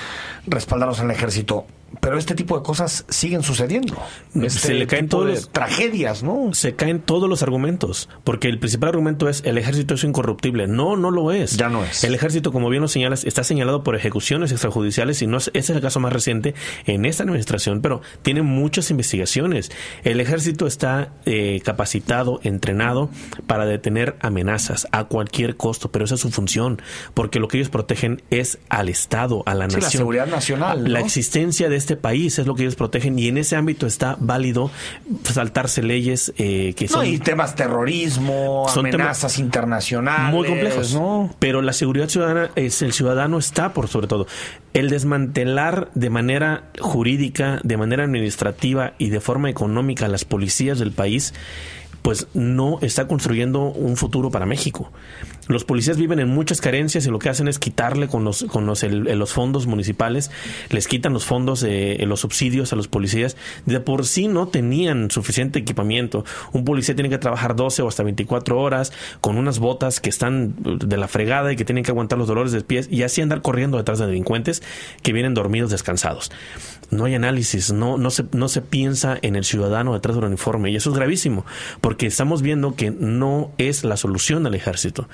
respaldarnos 0.48 1.00
en 1.00 1.06
el 1.06 1.12
ejército 1.12 1.66
pero 2.02 2.18
este 2.18 2.36
tipo 2.36 2.58
de 2.58 2.64
cosas 2.64 3.06
siguen 3.10 3.44
sucediendo. 3.44 3.98
Este 4.36 4.50
se 4.50 4.74
le 4.74 4.88
caen 4.88 5.08
todos 5.08 5.28
los, 5.28 5.50
tragedias, 5.50 6.24
¿no? 6.24 6.54
Se 6.54 6.76
caen 6.76 7.00
todos 7.00 7.30
los 7.30 7.44
argumentos, 7.44 8.10
porque 8.24 8.48
el 8.48 8.60
principal 8.60 8.90
argumento 8.90 9.30
es 9.30 9.42
el 9.46 9.58
ejército 9.58 9.96
es 9.96 10.04
incorruptible. 10.04 10.68
No, 10.68 10.96
no 10.96 11.12
lo 11.12 11.32
es. 11.32 11.58
Ya 11.58 11.70
no 11.70 11.84
es. 11.84 12.04
El 12.04 12.14
ejército, 12.16 12.52
como 12.52 12.70
bien 12.70 12.82
lo 12.82 12.88
señalas, 12.88 13.26
está 13.26 13.44
señalado 13.44 13.84
por 13.84 13.96
ejecuciones 13.96 14.52
extrajudiciales 14.52 15.22
y 15.22 15.28
no 15.28 15.38
es, 15.38 15.50
ese 15.54 15.72
es 15.74 15.78
el 15.78 15.82
caso 15.82 16.00
más 16.00 16.14
reciente 16.14 16.56
en 16.86 17.06
esta 17.06 17.24
administración, 17.24 17.82
pero 17.82 18.02
tiene 18.22 18.42
muchas 18.42 18.92
investigaciones. 18.92 19.72
El 20.04 20.20
ejército 20.20 20.68
está 20.68 21.14
eh, 21.26 21.62
capacitado, 21.64 22.40
entrenado 22.44 23.10
para 23.48 23.66
detener 23.66 24.16
amenazas 24.22 24.88
a 24.92 25.06
cualquier 25.06 25.58
costo, 25.58 25.92
pero 25.92 26.06
esa 26.06 26.16
es 26.16 26.22
su 26.22 26.32
función, 26.32 26.82
porque 27.14 27.40
lo 27.40 27.48
que 27.48 27.58
ellos 27.58 27.70
protegen 27.70 28.22
es 28.30 28.60
al 28.70 28.90
Estado, 28.90 29.44
a 29.46 29.54
la 29.54 29.66
nación, 29.66 29.82
la 29.82 29.90
seguridad 29.90 30.28
nacional, 30.28 30.92
la 30.92 31.00
existencia 31.00 31.70
de 31.70 31.79
este 31.80 31.96
país, 31.96 32.38
es 32.38 32.46
lo 32.46 32.56
que 32.56 32.64
ellos 32.64 32.76
protegen 32.76 33.18
y 33.18 33.28
en 33.28 33.38
ese 33.38 33.56
ámbito 33.56 33.88
está 33.88 34.16
válido 34.20 34.70
saltarse 35.24 35.82
leyes 35.82 36.34
eh, 36.38 36.74
que 36.76 36.88
son... 36.88 37.06
y 37.06 37.18
temas 37.18 37.56
terrorismo, 37.56 38.68
amenazas 38.70 39.40
internacionales. 39.40 40.34
Muy 40.34 40.48
complejos, 40.48 40.94
¿no? 40.94 41.34
Pero 41.40 41.62
la 41.62 41.74
seguridad 41.74 42.10
ciudadana, 42.10 42.52
es 42.56 42.82
el 42.82 42.94
ciudadano 42.94 43.40
está 43.40 43.74
por 43.74 43.88
sobre 43.88 44.08
todo. 44.08 44.28
El 44.74 44.90
desmantelar 44.90 45.90
de 45.96 46.10
manera 46.10 46.66
jurídica, 46.80 47.60
de 47.64 47.78
manera 47.78 48.04
administrativa 48.04 48.94
y 48.98 49.10
de 49.10 49.20
forma 49.20 49.50
económica 49.50 50.08
las 50.08 50.26
policías 50.26 50.80
del 50.80 50.92
país 50.92 51.34
pues 52.02 52.28
no 52.34 52.80
está 52.82 53.08
construyendo 53.08 53.64
un 53.64 53.98
futuro 53.98 54.32
para 54.32 54.46
México. 54.46 54.92
Los 55.50 55.66
policías 55.66 55.98
viven 55.98 56.20
en 56.20 56.30
muchas 56.30 56.62
carencias 56.62 57.08
y 57.08 57.10
lo 57.10 57.18
que 57.18 57.28
hacen 57.28 57.48
es 57.48 57.58
quitarle 57.58 58.08
con 58.08 58.24
los, 58.24 58.44
con 58.44 58.68
los, 58.68 58.84
los 58.84 59.34
fondos 59.34 59.66
municipales, 59.66 60.30
les 60.70 60.88
quitan 60.88 61.12
los 61.12 61.26
fondos, 61.26 61.62
de 61.62 61.98
los 62.06 62.20
subsidios 62.20 62.72
a 62.72 62.76
los 62.76 62.88
policías. 62.88 63.36
De 63.66 63.80
por 63.80 64.06
sí 64.06 64.28
no 64.28 64.48
tenían 64.48 65.10
suficiente 65.10 65.58
equipamiento. 65.58 66.24
Un 66.54 66.66
policía 66.66 66.94
tiene 66.94 67.10
que 67.10 67.18
trabajar 67.18 67.56
12 67.56 67.82
o 67.82 67.88
hasta 67.88 68.04
24 68.04 68.60
horas 68.60 68.94
con 69.22 69.38
unas 69.38 69.58
botas 69.58 70.00
que 70.00 70.10
están 70.10 70.56
de 70.62 70.98
la 70.98 71.08
fregada 71.08 71.52
y 71.52 71.56
que 71.56 71.66
tienen 71.66 71.84
que 71.84 71.90
aguantar 71.90 72.20
los 72.20 72.28
dolores 72.28 72.52
de 72.52 72.62
pies 72.62 72.88
y 72.92 73.02
así 73.02 73.22
andar 73.22 73.42
corriendo 73.42 73.78
detrás 73.78 73.98
de 73.98 74.06
delincuentes 74.06 74.62
que 75.02 75.14
vienen 75.14 75.34
dormidos, 75.34 75.72
descansados 75.72 76.30
no 76.92 77.06
hay 77.06 77.16
análisis, 77.16 77.72
no, 77.72 77.98
no, 77.98 78.10
se, 78.10 78.26
no 78.32 78.48
se 78.48 78.62
piensa 78.62 79.18
en 79.22 79.36
el 79.36 79.44
ciudadano 79.44 79.94
detrás 79.94 80.16
del 80.16 80.26
uniforme. 80.26 80.72
Y 80.72 80.76
eso 80.76 80.90
es 80.90 80.96
gravísimo, 80.96 81.46
porque 81.82 82.08
estamos 82.08 82.42
viendo 82.42 82.76
que 82.76 82.92
no 82.92 83.52
es 83.58 83.84
la 83.84 83.98
solución 83.98 84.46
al 84.48 84.56
ejército. 84.56 85.08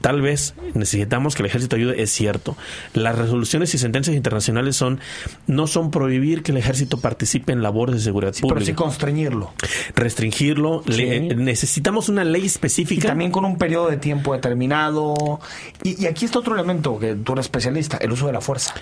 Tal 0.00 0.22
vez 0.22 0.54
necesitamos 0.74 1.34
que 1.34 1.42
el 1.42 1.46
ejército 1.46 1.76
ayude, 1.76 2.02
es 2.02 2.10
cierto. 2.10 2.56
Las 2.94 3.16
resoluciones 3.16 3.74
y 3.74 3.78
sentencias 3.78 4.16
internacionales 4.16 4.76
son 4.76 5.00
no 5.46 5.66
son 5.66 5.90
prohibir 5.90 6.42
que 6.42 6.52
el 6.52 6.58
ejército 6.58 6.98
participe 6.98 7.52
en 7.52 7.62
labores 7.62 7.96
de 7.96 8.00
seguridad 8.02 8.32
pública. 8.32 8.54
Pero 8.54 8.66
sí 8.66 8.74
constreñirlo. 8.74 9.52
Restringirlo. 9.94 10.82
necesitamos 10.86 12.08
una 12.08 12.24
ley 12.24 12.46
específica. 12.46 13.06
Y 13.06 13.08
también 13.08 13.30
con 13.30 13.44
un 13.44 13.58
periodo 13.58 13.90
de 13.90 13.96
tiempo 13.96 14.34
determinado. 14.34 15.14
Y, 15.82 16.06
aquí 16.06 16.24
está 16.24 16.38
otro 16.38 16.54
elemento 16.54 16.98
que 16.98 17.14
tú 17.14 17.32
eres 17.32 17.46
especialista, 17.46 17.96
el 17.98 18.12
uso 18.12 18.26
de 18.26 18.32
la 18.32 18.40
fuerza. 18.40 18.74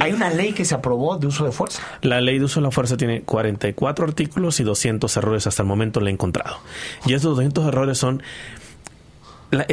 Hay 0.00 0.12
una 0.12 0.30
ley 0.30 0.52
que 0.52 0.64
se 0.64 0.74
aprobó 0.74 1.16
de 1.16 1.26
uso 1.26 1.44
de 1.44 1.52
fuerza 1.52 1.80
la 2.02 2.20
ley 2.20 2.38
de 2.38 2.44
uso 2.44 2.60
de 2.60 2.64
la 2.64 2.70
fuerza 2.70 2.96
tiene 2.96 3.22
44 3.22 4.06
artículos 4.06 4.60
y 4.60 4.64
200 4.64 5.16
errores 5.16 5.46
hasta 5.46 5.62
el 5.62 5.68
momento 5.68 6.00
le 6.00 6.10
he 6.10 6.12
encontrado. 6.12 6.58
Y 7.06 7.14
esos 7.14 7.36
200 7.36 7.66
errores 7.66 7.98
son 7.98 8.22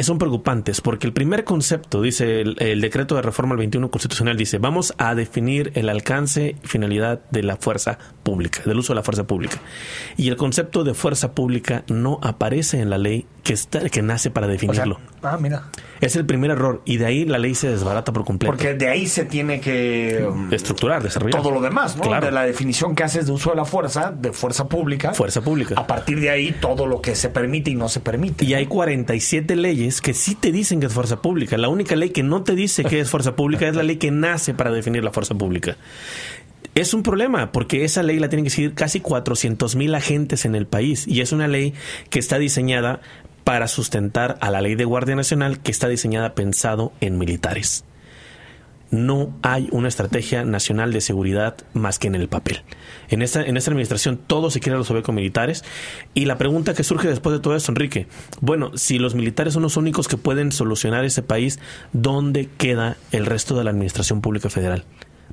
son 0.02 0.18
preocupantes 0.18 0.80
porque 0.80 1.06
el 1.06 1.12
primer 1.12 1.44
concepto, 1.44 2.02
dice 2.02 2.40
el, 2.40 2.80
decreto 2.80 3.14
de 3.14 3.22
reforma 3.22 3.52
al 3.52 3.58
21 3.58 3.90
constitucional, 3.90 4.36
dice, 4.36 4.58
vamos 4.58 4.94
a 4.98 5.14
definir 5.14 5.72
el 5.74 5.88
alcance 5.88 6.56
y 6.62 6.66
finalidad 6.66 7.20
de 7.30 7.42
la 7.42 7.56
fuerza 7.56 7.98
pública, 8.22 8.62
del 8.64 8.78
uso 8.78 8.92
de 8.92 8.96
la 8.96 9.02
fuerza 9.02 9.26
pública. 9.26 9.58
Y 10.16 10.28
el 10.28 10.36
concepto 10.36 10.84
de 10.84 10.94
fuerza 10.94 11.32
pública 11.32 11.84
no 11.88 12.18
aparece 12.22 12.80
en 12.80 12.90
la 12.90 12.98
ley 12.98 13.26
que, 13.42 13.52
está, 13.52 13.88
que 13.88 14.02
nace 14.02 14.30
para 14.30 14.46
definirlo. 14.46 14.98
ah, 15.22 15.38
mira. 15.40 15.64
Es 16.00 16.16
el 16.16 16.26
primer 16.26 16.50
error 16.50 16.82
y 16.84 16.98
de 16.98 17.06
ahí 17.06 17.24
la 17.24 17.38
ley 17.38 17.54
se 17.54 17.68
desbarata 17.68 18.12
por 18.12 18.24
completo. 18.24 18.52
Porque 18.52 18.74
de 18.74 18.88
ahí 18.88 19.06
se 19.06 19.24
tiene 19.24 19.60
que 19.60 20.26
um, 20.28 20.52
estructurar, 20.52 21.02
desarrollar. 21.02 21.40
Todo 21.40 21.50
lo 21.50 21.60
demás, 21.60 21.96
¿no? 21.96 22.02
Claro. 22.02 22.26
De 22.26 22.32
la 22.32 22.44
definición 22.44 22.94
que 22.94 23.02
haces 23.02 23.26
de 23.26 23.32
uso 23.32 23.50
de 23.50 23.56
la 23.56 23.64
fuerza, 23.64 24.12
de 24.12 24.32
fuerza 24.32 24.68
pública. 24.68 25.14
Fuerza 25.14 25.40
pública. 25.40 25.74
A 25.76 25.86
partir 25.86 26.20
de 26.20 26.30
ahí 26.30 26.54
todo 26.60 26.86
lo 26.86 27.00
que 27.00 27.16
se 27.16 27.30
permite 27.30 27.70
y 27.70 27.74
no 27.74 27.88
se 27.88 28.00
permite. 28.00 28.44
Y 28.44 28.54
hay 28.54 28.66
47 28.66 29.56
leyes 29.56 29.67
que 30.00 30.14
sí 30.14 30.34
te 30.34 30.52
dicen 30.52 30.80
que 30.80 30.86
es 30.86 30.92
fuerza 30.92 31.20
pública. 31.20 31.58
La 31.58 31.68
única 31.68 31.94
ley 31.96 32.10
que 32.10 32.22
no 32.22 32.42
te 32.42 32.54
dice 32.54 32.84
que 32.84 33.00
es 33.00 33.10
fuerza 33.10 33.36
pública 33.36 33.68
es 33.68 33.76
la 33.76 33.82
ley 33.82 33.96
que 33.96 34.10
nace 34.10 34.54
para 34.54 34.70
definir 34.70 35.04
la 35.04 35.12
fuerza 35.12 35.34
pública. 35.34 35.76
Es 36.74 36.94
un 36.94 37.02
problema 37.02 37.52
porque 37.52 37.84
esa 37.84 38.02
ley 38.02 38.18
la 38.18 38.28
tienen 38.28 38.44
que 38.44 38.50
seguir 38.50 38.74
casi 38.74 39.00
400 39.00 39.76
mil 39.76 39.94
agentes 39.94 40.44
en 40.44 40.54
el 40.54 40.66
país 40.66 41.06
y 41.06 41.20
es 41.20 41.32
una 41.32 41.48
ley 41.48 41.74
que 42.08 42.18
está 42.18 42.38
diseñada 42.38 43.00
para 43.44 43.68
sustentar 43.68 44.38
a 44.40 44.50
la 44.50 44.60
ley 44.60 44.74
de 44.74 44.84
Guardia 44.84 45.16
Nacional 45.16 45.60
que 45.60 45.70
está 45.70 45.88
diseñada 45.88 46.34
pensado 46.34 46.92
en 47.00 47.18
militares. 47.18 47.84
No 48.90 49.34
hay 49.42 49.68
una 49.72 49.88
estrategia 49.88 50.44
nacional 50.44 50.92
de 50.92 51.00
seguridad 51.00 51.56
más 51.74 51.98
que 51.98 52.08
en 52.08 52.14
el 52.14 52.28
papel. 52.28 52.62
En 53.08 53.22
esta, 53.22 53.42
en 53.42 53.56
esta 53.56 53.70
administración 53.70 54.18
todo 54.26 54.50
se 54.50 54.60
quiere 54.60 54.78
resolver 54.78 55.02
con 55.02 55.14
militares. 55.14 55.64
Y 56.14 56.24
la 56.24 56.38
pregunta 56.38 56.74
que 56.74 56.84
surge 56.84 57.08
después 57.08 57.34
de 57.34 57.40
todo 57.40 57.54
esto, 57.56 57.72
Enrique, 57.72 58.06
bueno, 58.40 58.70
si 58.76 58.98
los 58.98 59.14
militares 59.14 59.54
son 59.54 59.62
los 59.62 59.76
únicos 59.76 60.08
que 60.08 60.16
pueden 60.16 60.52
solucionar 60.52 61.04
ese 61.04 61.22
país, 61.22 61.58
¿dónde 61.92 62.48
queda 62.56 62.96
el 63.12 63.26
resto 63.26 63.56
de 63.56 63.64
la 63.64 63.70
administración 63.70 64.20
pública 64.20 64.50
federal? 64.50 64.84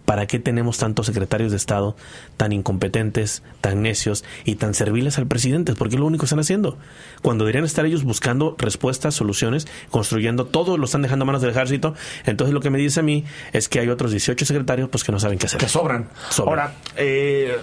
¿Para 0.05 0.27
qué 0.27 0.39
tenemos 0.39 0.77
tantos 0.77 1.07
secretarios 1.07 1.51
de 1.51 1.57
Estado 1.57 1.95
tan 2.37 2.51
incompetentes, 2.51 3.43
tan 3.61 3.81
necios 3.81 4.23
y 4.43 4.55
tan 4.55 4.73
serviles 4.73 5.17
al 5.17 5.27
presidente? 5.27 5.73
Porque 5.73 5.95
es 5.95 5.99
lo 5.99 6.05
único 6.05 6.21
que 6.21 6.25
están 6.25 6.39
haciendo. 6.39 6.77
Cuando 7.21 7.43
deberían 7.43 7.65
estar 7.65 7.85
ellos 7.85 8.03
buscando 8.03 8.55
respuestas, 8.57 9.15
soluciones, 9.15 9.67
construyendo 9.89 10.45
todo, 10.45 10.77
lo 10.77 10.85
están 10.85 11.01
dejando 11.01 11.23
a 11.23 11.25
manos 11.25 11.41
del 11.41 11.51
ejército. 11.51 11.95
Entonces 12.25 12.53
lo 12.53 12.61
que 12.61 12.69
me 12.69 12.77
dice 12.77 12.99
a 12.99 13.03
mí 13.03 13.25
es 13.51 13.67
que 13.67 13.79
hay 13.79 13.89
otros 13.89 14.11
18 14.11 14.45
secretarios 14.45 14.89
pues 14.89 15.03
que 15.03 15.11
no 15.11 15.19
saben 15.19 15.39
qué 15.39 15.47
hacer. 15.47 15.59
Que 15.59 15.69
sobran. 15.69 16.09
Ahora, 16.37 16.75
eh, 16.95 17.57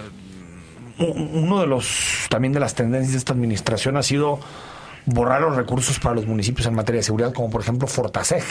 uno 0.97 1.61
de 1.61 1.67
los 1.67 2.27
también 2.29 2.53
de 2.53 2.59
las 2.59 2.75
tendencias 2.75 3.13
de 3.13 3.17
esta 3.17 3.33
administración 3.33 3.97
ha 3.97 4.03
sido 4.03 4.39
borrar 5.05 5.41
los 5.41 5.55
recursos 5.55 5.99
para 5.99 6.15
los 6.15 6.25
municipios 6.25 6.67
en 6.67 6.75
materia 6.75 6.99
de 6.99 7.03
seguridad, 7.03 7.33
como 7.33 7.49
por 7.49 7.61
ejemplo 7.61 7.87
Fortaseg, 7.87 8.43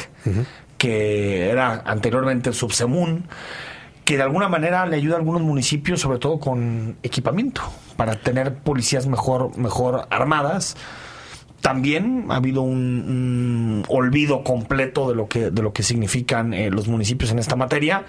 que 0.76 1.48
era 1.50 1.82
anteriormente 1.84 2.50
el 2.50 2.54
Subsemun 2.54 3.24
que 4.12 4.18
de 4.18 4.24
alguna 4.24 4.46
manera 4.46 4.84
le 4.84 4.96
ayuda 4.96 5.14
a 5.14 5.18
algunos 5.20 5.40
municipios, 5.40 5.98
sobre 5.98 6.18
todo 6.18 6.38
con 6.38 6.98
equipamiento, 7.02 7.62
para 7.96 8.14
tener 8.14 8.56
policías 8.56 9.06
mejor, 9.06 9.56
mejor 9.56 10.06
armadas. 10.10 10.76
También 11.62 12.26
ha 12.28 12.36
habido 12.36 12.60
un, 12.60 13.84
olvido 13.88 14.44
completo 14.44 15.08
de 15.08 15.14
lo 15.14 15.28
que, 15.28 15.50
de 15.50 15.62
lo 15.62 15.72
que 15.72 15.82
significan 15.82 16.52
eh, 16.52 16.70
los 16.70 16.88
municipios 16.88 17.30
en 17.30 17.38
esta 17.38 17.56
materia. 17.56 18.04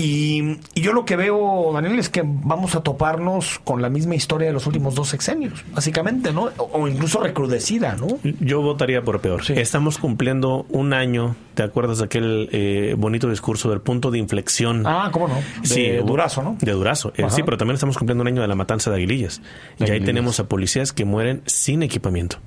Y, 0.00 0.58
y, 0.74 0.80
yo 0.80 0.92
lo 0.92 1.04
que 1.04 1.16
veo, 1.16 1.70
Daniel, 1.74 1.98
es 1.98 2.08
que 2.08 2.22
vamos 2.24 2.74
a 2.74 2.82
toparnos 2.82 3.58
con 3.64 3.82
la 3.82 3.90
misma 3.90 4.14
historia 4.14 4.48
de 4.48 4.54
los 4.54 4.66
últimos 4.66 4.94
dos 4.94 5.08
sexenios, 5.08 5.62
básicamente, 5.74 6.32
¿no? 6.32 6.48
O, 6.56 6.70
o 6.72 6.88
incluso 6.88 7.20
recrudecida, 7.20 7.96
¿no? 7.96 8.18
Yo 8.40 8.62
votaría 8.62 9.02
por 9.02 9.20
peor. 9.20 9.44
Sí. 9.44 9.52
Estamos 9.56 9.98
cumpliendo 9.98 10.64
un 10.70 10.94
año, 10.94 11.36
¿te 11.54 11.62
acuerdas 11.62 11.98
de 11.98 12.04
aquel 12.06 12.48
eh, 12.50 12.94
bonito 12.96 13.28
discurso 13.28 13.68
del 13.68 13.82
punto 13.82 14.10
de 14.10 14.18
inflexión? 14.18 14.86
Ah, 14.86 15.10
¿cómo 15.12 15.28
no? 15.28 15.34
De 15.34 15.68
sí, 15.68 15.90
Durazo, 16.04 16.42
¿no? 16.42 16.56
De 16.58 16.72
Durazo, 16.72 17.12
eh, 17.16 17.26
sí, 17.28 17.42
pero 17.42 17.58
también 17.58 17.74
estamos 17.74 17.98
cumpliendo 17.98 18.22
un 18.22 18.28
año 18.28 18.40
de 18.40 18.48
la 18.48 18.54
matanza 18.54 18.90
de 18.90 18.96
Aguilillas. 18.96 19.42
De 19.78 19.86
y 19.86 19.90
ahí 19.90 20.00
tenemos 20.00 20.40
a 20.40 20.48
policías 20.48 20.92
que 20.92 21.04
mueren 21.04 21.42
sin 21.44 21.82
equipamiento 21.82 22.38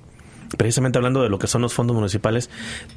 precisamente 0.58 0.98
hablando 0.98 1.22
de 1.22 1.30
lo 1.30 1.40
que 1.40 1.48
son 1.48 1.62
los 1.62 1.74
fondos 1.74 1.96
municipales, 1.96 2.50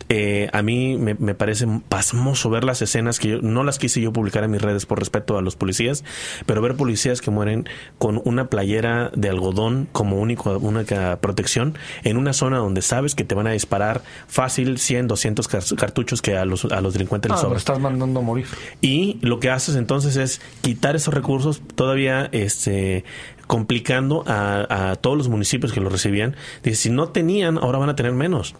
eh, 0.09 0.49
a 0.53 0.62
mí 0.62 0.97
me, 0.97 1.14
me, 1.14 1.35
parece 1.35 1.66
pasmoso 1.88 2.51
ver 2.51 2.64
las 2.64 2.83
escenas 2.83 3.19
que 3.19 3.29
yo, 3.29 3.40
no 3.42 3.64
las 3.64 3.79
quise 3.79 4.01
yo 4.01 4.12
publicar 4.12 4.45
en 4.45 4.51
mis 4.51 4.62
redes 4.62 4.87
por 4.87 4.99
respeto 4.99 5.38
a 5.38 5.42
los 5.42 5.57
policías, 5.57 6.05
pero 6.47 6.62
ver 6.62 6.77
policías 6.77 7.21
que 7.21 7.31
mueren 7.31 7.69
con 7.99 8.21
una 8.25 8.47
playera 8.49 9.11
de 9.14 9.29
algodón 9.29 9.88
como 9.92 10.16
único, 10.16 10.57
única 10.59 11.19
protección 11.21 11.77
en 12.05 12.16
una 12.16 12.33
zona 12.33 12.59
donde 12.59 12.83
sabes 12.83 13.14
que 13.14 13.25
te 13.25 13.35
van 13.35 13.47
a 13.47 13.53
disparar 13.53 14.03
fácil 14.27 14.79
100, 14.79 15.09
200 15.09 15.49
cartuchos 15.49 16.23
que 16.23 16.37
a 16.37 16.45
los, 16.45 16.64
a 16.66 16.81
los 16.81 16.92
delincuentes 16.92 17.31
ah, 17.31 17.35
les 17.35 17.40
sobran. 17.40 17.59
estás 17.59 17.79
mandando 17.79 18.21
a 18.21 18.23
morir. 18.23 18.47
Y 18.81 19.19
lo 19.23 19.40
que 19.40 19.51
haces 19.51 19.77
entonces 19.77 20.16
es 20.16 20.40
quitar 20.61 20.97
esos 20.97 21.14
recursos 21.14 21.62
todavía 21.75 22.29
este 22.33 23.05
complicando 23.46 24.24
a, 24.26 24.90
a, 24.90 24.96
todos 24.96 25.16
los 25.16 25.28
municipios 25.28 25.72
que 25.72 25.80
lo 25.80 25.88
recibían. 25.88 26.37
Dice, 26.62 26.76
si 26.76 26.90
no 26.90 27.09
tenían, 27.09 27.59
ahora 27.59 27.78
van 27.78 27.90
a 27.90 27.96
tener 27.96 28.12
menos. 28.12 28.54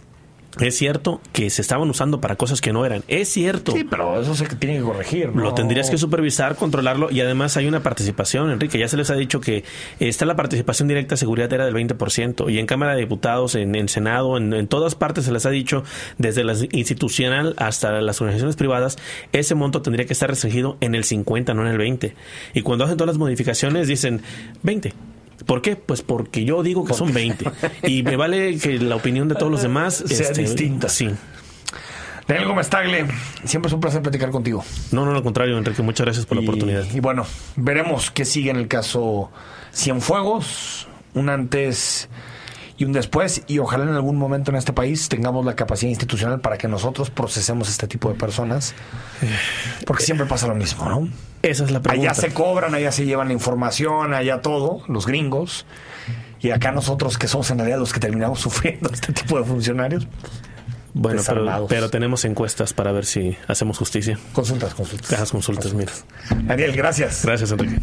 Es 0.61 0.77
cierto 0.77 1.21
que 1.33 1.51
se 1.51 1.61
estaban 1.61 1.88
usando 1.90 2.21
para 2.21 2.37
cosas 2.37 2.61
que 2.61 2.73
no 2.73 2.87
eran. 2.87 3.03
Es 3.09 3.29
cierto. 3.29 3.73
Sí, 3.73 3.85
pero 3.85 4.21
eso 4.21 4.35
se 4.35 4.47
tiene 4.57 4.79
que 4.79 4.85
corregir. 4.85 5.35
¿no? 5.35 5.42
Lo 5.42 5.55
tendrías 5.55 5.90
que 5.90 5.99
supervisar, 5.99 6.57
controlarlo 6.57 7.11
y 7.11 7.21
además 7.21 7.57
hay 7.57 7.66
una 7.66 7.83
participación, 7.83 8.51
Enrique. 8.51 8.79
Ya 8.79 8.88
se 8.88 8.97
les 8.97 9.11
ha 9.11 9.14
dicho 9.14 9.40
que 9.40 9.64
está 10.01 10.25
la 10.25 10.35
participación 10.37 10.88
directa 10.88 11.14
de 11.14 11.19
seguridad 11.19 11.53
era 11.53 11.66
del 11.66 11.75
20% 11.75 12.51
y 12.51 12.59
en 12.59 12.66
Cámara 12.66 12.95
de 12.95 13.01
Diputados, 13.01 13.55
en, 13.55 13.75
en 13.75 13.88
Senado, 13.88 14.37
en, 14.38 14.53
en, 14.55 14.66
todas 14.66 14.95
partes 14.95 15.27
se 15.27 15.33
les 15.33 15.45
ha 15.45 15.51
dicho, 15.51 15.85
desde 16.19 16.42
la 16.42 16.55
institucional 16.73 17.55
hasta 17.59 18.01
las 18.01 18.21
organizaciones 18.21 18.57
privadas, 18.57 18.97
ese 19.33 19.55
monto 19.55 19.83
tendría 19.83 20.07
que 20.07 20.14
estar 20.14 20.29
restringido 20.29 20.79
en 20.81 20.95
el 20.95 21.05
50, 21.05 21.53
no 21.55 21.62
en 21.62 21.69
el 21.69 21.79
20. 21.79 22.14
Y 22.55 22.62
cuando 22.62 22.85
hacen 22.85 22.97
todas 22.97 23.09
las 23.09 23.19
modificaciones 23.19 23.88
dicen 23.88 24.23
20. 24.62 24.95
¿Por 25.44 25.62
qué? 25.62 25.77
Pues 25.77 26.03
porque 26.03 26.44
yo 26.44 26.62
digo 26.62 26.85
que 26.85 26.94
son 26.94 27.12
20. 27.12 27.51
Y 27.87 28.03
me 28.03 28.16
vale 28.16 28.59
que 28.59 28.79
la 28.79 28.96
opinión 28.96 29.29
de 29.29 29.35
todos 29.35 29.53
los 29.53 29.62
demás 29.62 29.94
sea 30.07 30.29
este, 30.29 30.42
distinta. 30.42 30.88
Sí. 30.88 31.11
Daniel 32.27 32.49
Gómez 32.49 32.68
Tagle, 32.68 33.07
siempre 33.44 33.68
es 33.68 33.72
un 33.72 33.81
placer 33.81 34.03
platicar 34.03 34.31
contigo. 34.31 34.64
No, 34.90 35.05
no, 35.05 35.14
al 35.14 35.22
contrario, 35.22 35.57
Enrique, 35.57 35.83
muchas 35.83 36.07
gracias 36.07 36.27
por 36.27 36.37
y, 36.37 36.40
la 36.40 36.49
oportunidad. 36.49 36.85
Y 36.92 36.99
bueno, 36.99 37.25
veremos 37.55 38.11
qué 38.11 38.25
sigue 38.25 38.51
en 38.51 38.57
el 38.57 38.66
caso 38.66 39.31
Cienfuegos, 39.72 40.88
un 41.14 41.29
antes 41.29 42.09
y 42.79 42.85
un 42.85 42.92
después, 42.92 43.42
y 43.46 43.59
ojalá 43.59 43.85
en 43.85 43.90
algún 43.90 44.16
momento 44.16 44.51
en 44.51 44.57
este 44.57 44.72
país 44.72 45.09
tengamos 45.09 45.44
la 45.44 45.55
capacidad 45.55 45.88
institucional 45.88 46.40
para 46.40 46.59
que 46.59 46.66
nosotros 46.66 47.11
procesemos 47.11 47.68
este 47.68 47.87
tipo 47.87 48.09
de 48.09 48.16
personas, 48.16 48.75
porque 49.87 50.03
siempre 50.03 50.27
pasa 50.27 50.46
lo 50.46 50.55
mismo, 50.55 50.88
¿no? 50.88 51.09
Esa 51.51 51.65
es 51.65 51.71
la 51.71 51.81
pregunta. 51.81 52.11
Allá 52.11 52.21
se 52.21 52.35
cobran, 52.35 52.75
allá 52.75 52.91
se 52.91 53.05
llevan 53.05 53.29
la 53.29 53.35
información, 53.35 54.15
allá 54.15 54.43
todo, 54.43 54.83
los 54.89 55.07
gringos, 55.07 55.65
y 56.41 56.51
acá 56.51 56.73
nosotros 56.73 57.19
que 57.19 57.29
somos 57.29 57.51
en 57.51 57.59
realidad 57.59 57.79
los 57.79 57.93
que 57.93 58.01
terminamos 58.01 58.41
sufriendo 58.47 58.91
este 58.93 59.13
tipo 59.13 59.39
de 59.39 59.45
funcionarios. 59.45 60.07
Bueno, 60.99 61.21
pero, 61.27 61.67
pero, 61.69 61.91
tenemos 61.91 62.25
encuestas 62.25 62.73
para 62.73 62.91
ver 62.91 63.05
si 63.05 63.37
hacemos 63.49 63.77
justicia. 63.77 64.19
Consultas, 64.33 64.73
consultas. 64.75 65.11
Cajas 65.11 65.31
consultas, 65.31 65.75
mira. 65.75 65.93
Daniel, 66.45 66.73
gracias. 66.75 67.23
Gracias, 67.23 67.53
Enrique. 67.53 67.79